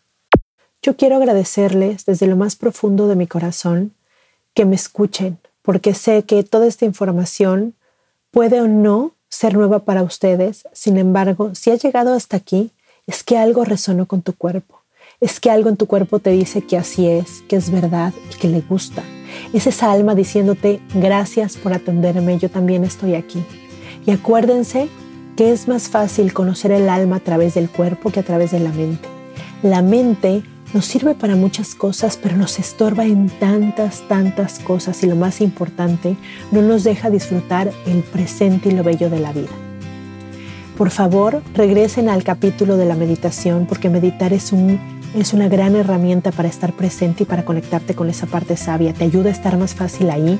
Yo 0.85 0.99
quiero 0.99 1.17
agradecerles 1.17 2.05
desde 2.05 2.27
lo 2.27 2.37
más 2.37 2.57
profundo 2.57 3.09
de 3.09 3.17
mi 3.17 3.27
corazón 3.27 3.95
que 4.53 4.67
me 4.67 4.77
escuchen, 4.77 5.39
porque 5.63 5.95
sé 5.95 6.25
que 6.25 6.43
toda 6.45 6.67
esta 6.67 6.85
información 6.85 7.73
puede 8.31 8.61
o 8.61 8.69
no 8.69 9.13
ser 9.31 9.55
nueva 9.55 9.87
para 9.87 10.03
ustedes. 10.03 10.65
Sin 10.75 10.99
embargo, 10.99 11.55
si 11.55 11.71
ha 11.71 11.77
llegado 11.77 12.13
hasta 12.13 12.37
aquí, 12.37 12.71
es 13.07 13.25
que 13.25 13.39
algo 13.39 13.65
resonó 13.65 14.05
con 14.05 14.21
tu 14.21 14.35
cuerpo. 14.35 14.83
Es 15.23 15.41
que 15.41 15.51
algo 15.51 15.71
en 15.71 15.79
tu 15.79 15.87
cuerpo 15.87 16.19
te 16.19 16.29
dice 16.29 16.61
que 16.61 16.77
así 16.77 17.09
es, 17.09 17.43
que 17.49 17.57
es 17.57 17.71
verdad 17.71 18.13
y 18.31 18.37
que 18.37 18.49
le 18.49 18.61
gusta. 18.61 19.03
Es 19.55 19.67
esa 19.67 19.91
alma 19.91 20.15
diciéndote, 20.15 20.83
gracias 20.93 21.57
por 21.57 21.73
atenderme, 21.73 22.37
yo 22.37 22.51
también 22.51 22.85
estoy 22.85 23.15
aquí. 23.15 23.43
Y 24.05 24.11
acuérdense 24.11 24.91
que 25.35 25.51
es 25.51 25.67
más 25.67 25.89
fácil 25.89 26.35
conocer 26.35 26.73
el 26.73 26.91
alma 26.91 27.17
a 27.17 27.21
través 27.21 27.55
del 27.55 27.71
cuerpo 27.71 28.11
que 28.11 28.21
a 28.21 28.25
través 28.25 28.51
de 28.51 28.61
la 28.61 28.71
mente. 28.71 29.09
La 29.63 29.81
mente 29.81 30.43
nos 30.75 30.87
sirve 30.87 31.15
para 31.15 31.37
muchas 31.37 31.77
cosas, 31.77 32.19
pero 32.21 32.37
nos 32.37 32.59
estorba 32.59 33.05
en 33.07 33.31
tantas, 33.31 34.07
tantas 34.09 34.59
cosas 34.59 35.03
y 35.05 35.07
lo 35.07 35.15
más 35.15 35.41
importante, 35.41 36.17
no 36.51 36.63
nos 36.63 36.83
deja 36.83 37.11
disfrutar 37.11 37.73
el 37.87 38.03
presente 38.03 38.71
y 38.71 38.73
lo 38.73 38.83
bello 38.83 39.09
de 39.09 39.21
la 39.21 39.33
vida. 39.33 39.53
Por 40.77 40.91
favor, 40.91 41.41
regresen 41.55 42.09
al 42.09 42.25
capítulo 42.25 42.77
de 42.77 42.87
la 42.87 42.97
meditación 42.97 43.67
porque 43.67 43.89
meditar 43.89 44.33
es 44.33 44.53
un 44.53 44.81
es 45.15 45.33
una 45.33 45.49
gran 45.49 45.77
herramienta 45.77 46.33
para 46.33 46.49
estar 46.49 46.73
presente 46.73 47.23
y 47.23 47.27
para 47.27 47.45
conectarte 47.45 47.95
con 47.95 48.11
esa 48.11 48.27
parte 48.27 48.57
sabia. 48.57 48.93
Te 48.93 49.05
ayuda 49.05 49.29
a 49.29 49.33
estar 49.33 49.57
más 49.57 49.75
fácil 49.75 50.11
ahí 50.11 50.39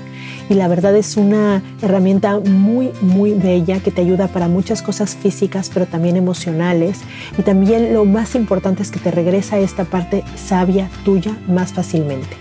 y 0.49 0.55
la 0.55 0.69
verdad 0.69 0.97
es 0.97 1.17
una 1.17 1.63
herramienta 1.81 2.41
muy, 2.41 2.91
muy 3.01 3.33
bella 3.35 3.81
que 3.81 3.91
te 3.91 4.01
ayuda 4.01 4.29
para 4.29 4.49
muchas 4.49 4.83
cosas 4.83 5.15
físicas, 5.15 5.71
pero 5.73 5.87
también 5.87 6.17
emocionales. 6.17 7.01
Y 7.39 7.43
también 7.43 7.95
lo 7.95 8.05
más 8.05 8.35
importante 8.35 8.83
es 8.83 8.91
que 8.91 8.99
te 8.99 9.11
regresa 9.11 9.59
esta 9.59 9.85
parte 9.85 10.25
sabia 10.35 10.89
tuya 11.05 11.37
más 11.47 11.73
fácilmente. 11.73 12.37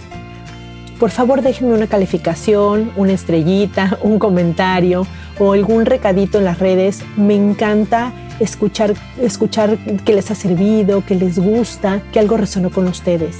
Por 1.00 1.12
favor, 1.12 1.42
déjenme 1.42 1.74
una 1.74 1.88
calificación, 1.88 2.92
una 2.96 3.14
estrellita, 3.14 4.00
un 4.04 4.20
comentario 4.20 5.06
o 5.38 5.54
algún 5.54 5.86
recadito 5.86 6.38
en 6.38 6.46
las 6.46 6.60
redes. 6.60 7.04
Me 7.18 7.36
encanta 7.36 8.14
escuchar, 8.40 8.94
escuchar 9.22 9.78
que 10.06 10.14
les 10.14 10.32
ha 10.32 10.36
servido, 10.36 11.06
que 11.06 11.16
les 11.16 11.40
gusta, 11.40 12.02
que 12.12 12.20
algo 12.20 12.38
resonó 12.38 12.72
con 12.72 12.88
ustedes. 12.88 13.36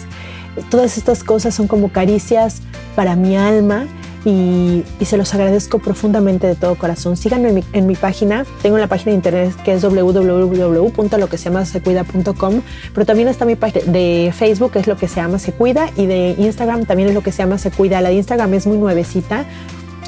Todas 0.70 0.98
estas 0.98 1.24
cosas 1.24 1.56
son 1.56 1.68
como 1.68 1.92
caricias 1.92 2.62
para 2.96 3.16
mi 3.16 3.36
alma 3.36 3.88
y, 4.26 4.84
se 5.04 5.18
los 5.18 5.34
agradezco 5.34 5.80
profundamente 5.80 6.48
de 6.48 6.56
todo 6.56 6.76
corazón. 6.76 7.18
Síganme 7.18 7.50
en 7.50 7.56
mi, 7.56 7.64
en 7.74 7.88
mi, 7.88 7.96
página, 7.96 8.46
tengo 8.62 8.78
la 8.78 8.88
página 8.88 9.12
de 9.12 9.18
internet 9.18 9.54
que 9.64 9.74
es 9.74 9.82
www.loqueseamasecuida.com, 9.82 12.62
pero 12.94 13.06
también 13.06 13.28
está 13.28 13.44
mi 13.46 13.56
página 13.56 13.92
de 13.92 14.34
Facebook, 14.36 14.72
que 14.72 14.80
es 14.80 14.88
lo 14.88 14.96
que 14.98 15.10
se 15.10 15.18
llama 15.18 15.40
Se 15.40 15.52
Cuida, 15.52 15.90
y 15.98 16.06
de 16.06 16.36
Instagram 16.38 16.86
también 16.86 17.10
es 17.10 17.16
lo 17.16 17.22
que 17.22 17.32
se 17.32 17.40
llama 17.40 17.58
Se 17.58 17.72
Cuida. 17.72 18.00
La 18.02 18.10
de 18.10 18.16
Instagram 18.16 18.54
es 18.54 18.66
muy 18.66 18.78
nuevecita. 18.78 19.46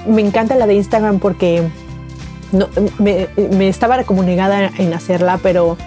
Me 0.07 0.21
encanta 0.21 0.55
la 0.55 0.67
de 0.67 0.75
Instagram 0.75 1.19
porque 1.19 1.63
no, 2.55 2.69
me, 2.99 3.67
estaba 3.67 4.03
como 4.03 4.23
negada 4.23 4.71
en 4.77 4.93
hacerla, 4.93 5.39
pero, 5.41 5.77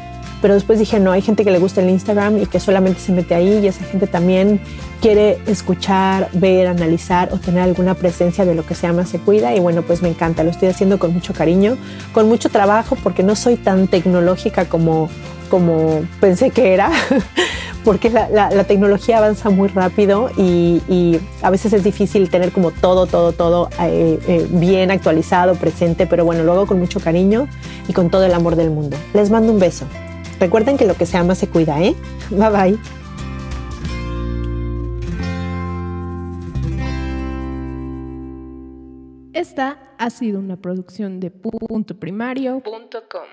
pero 0.41 0.55
después 0.55 0.79
dije, 0.79 1.01
no, 1.01 1.13
hay 1.13 1.23
gente 1.23 1.45
que 1.45 1.51
le 1.51 1.59
gusta 1.59 1.81
el 1.81 1.91
Instagram 1.91 2.39
y 2.43 2.47
que 2.47 2.61
solamente 2.61 3.01
se 3.01 3.13
mete 3.13 3.35
ahí 3.35 3.59
y 3.63 3.67
esa 3.67 3.85
gente 3.85 4.07
también 4.07 4.61
quiere 5.01 5.39
escuchar, 5.47 6.29
ver, 6.33 6.67
analizar 6.67 7.31
o 7.33 7.39
tener 7.39 7.63
alguna 7.63 7.95
presencia 7.95 8.45
de 8.45 8.55
lo 8.55 8.65
que 8.65 8.75
se 8.75 8.87
llama 8.87 9.07
Se 9.07 9.19
Cuida 9.19 9.55
y 9.55 9.61
bueno, 9.61 9.83
pues 9.83 10.03
me 10.03 10.09
encanta, 10.09 10.45
lo 10.45 10.51
estoy 10.51 10.69
haciendo 10.69 10.99
con 10.99 11.13
mucho 11.13 11.33
cariño, 11.33 11.77
con 12.13 12.29
mucho 12.29 12.49
trabajo 12.49 12.97
porque 13.03 13.23
no 13.23 13.37
soy 13.37 13.57
tan 13.57 13.89
tecnológica 13.89 14.67
como, 14.67 15.09
como 15.51 16.03
pensé 16.21 16.51
que 16.51 16.73
era. 16.75 16.91
porque 17.85 18.11
la, 18.11 18.65
tecnología 18.65 19.17
avanza 19.17 19.49
muy 19.49 19.69
rápido 19.69 20.31
y, 20.37 21.19
a 21.41 21.49
veces 21.49 21.73
es 21.73 21.83
difícil 21.83 22.29
tener 22.29 22.53
como 22.53 22.71
todo, 22.71 23.07
todo, 23.07 23.33
todo 23.33 23.71
eh, 23.81 24.19
eh, 24.29 24.47
bien 24.51 24.91
actualizado, 24.91 25.55
presente, 25.55 26.07
pero 26.07 26.25
bueno, 26.25 26.43
lo 26.43 26.53
hago 26.53 26.67
con 26.67 26.79
mucho 26.79 27.01
cariño 27.01 27.49
y 27.89 27.95
con 27.95 28.11
todo 28.11 28.27
el 28.27 28.35
amor 28.35 28.57
del 28.57 28.71
mundo. 28.71 28.97
Les 29.15 29.31
mando 29.31 29.53
un 29.53 29.59
beso. 29.59 29.87
Recuerden 30.41 30.77
que 30.77 30.87
lo 30.87 30.95
que 30.95 31.07
se 31.07 31.17
ama 31.17 31.35
se 31.35 31.49
cuida, 31.49 31.83
¿eh? 31.83 31.95
Bye 32.31 32.51
bye. 32.51 32.79
Esta 39.35 39.79
ha 39.99 40.11
sido 40.11 40.39
una 40.41 40.57
producción 40.57 41.21
de 41.21 41.31
punto 41.31 41.99
primario.com. 41.99 43.27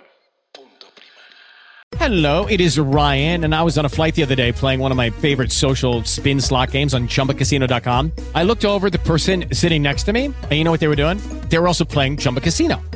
Hello, 1.97 2.45
it 2.47 2.59
is 2.59 2.77
Ryan, 2.77 3.45
and 3.45 3.55
I 3.55 3.63
was 3.63 3.77
on 3.77 3.85
a 3.85 3.89
flight 3.89 4.15
the 4.15 4.21
other 4.21 4.35
day 4.35 4.51
playing 4.51 4.79
one 4.79 4.91
of 4.91 4.97
my 4.97 5.09
favorite 5.09 5.51
social 5.51 6.03
spin 6.03 6.39
slot 6.39 6.71
games 6.71 6.93
on 6.93 7.07
chumbacasino.com. 7.07 8.11
I 8.35 8.43
looked 8.43 8.65
over 8.65 8.89
the 8.91 8.99
person 8.99 9.45
sitting 9.51 9.81
next 9.81 10.03
to 10.03 10.13
me, 10.13 10.25
and 10.25 10.51
you 10.51 10.63
know 10.63 10.71
what 10.71 10.81
they 10.81 10.87
were 10.87 10.95
doing? 10.95 11.17
They 11.49 11.57
were 11.57 11.67
also 11.67 11.85
playing 11.85 12.17
Chumba 12.17 12.41
Casino. 12.41 12.81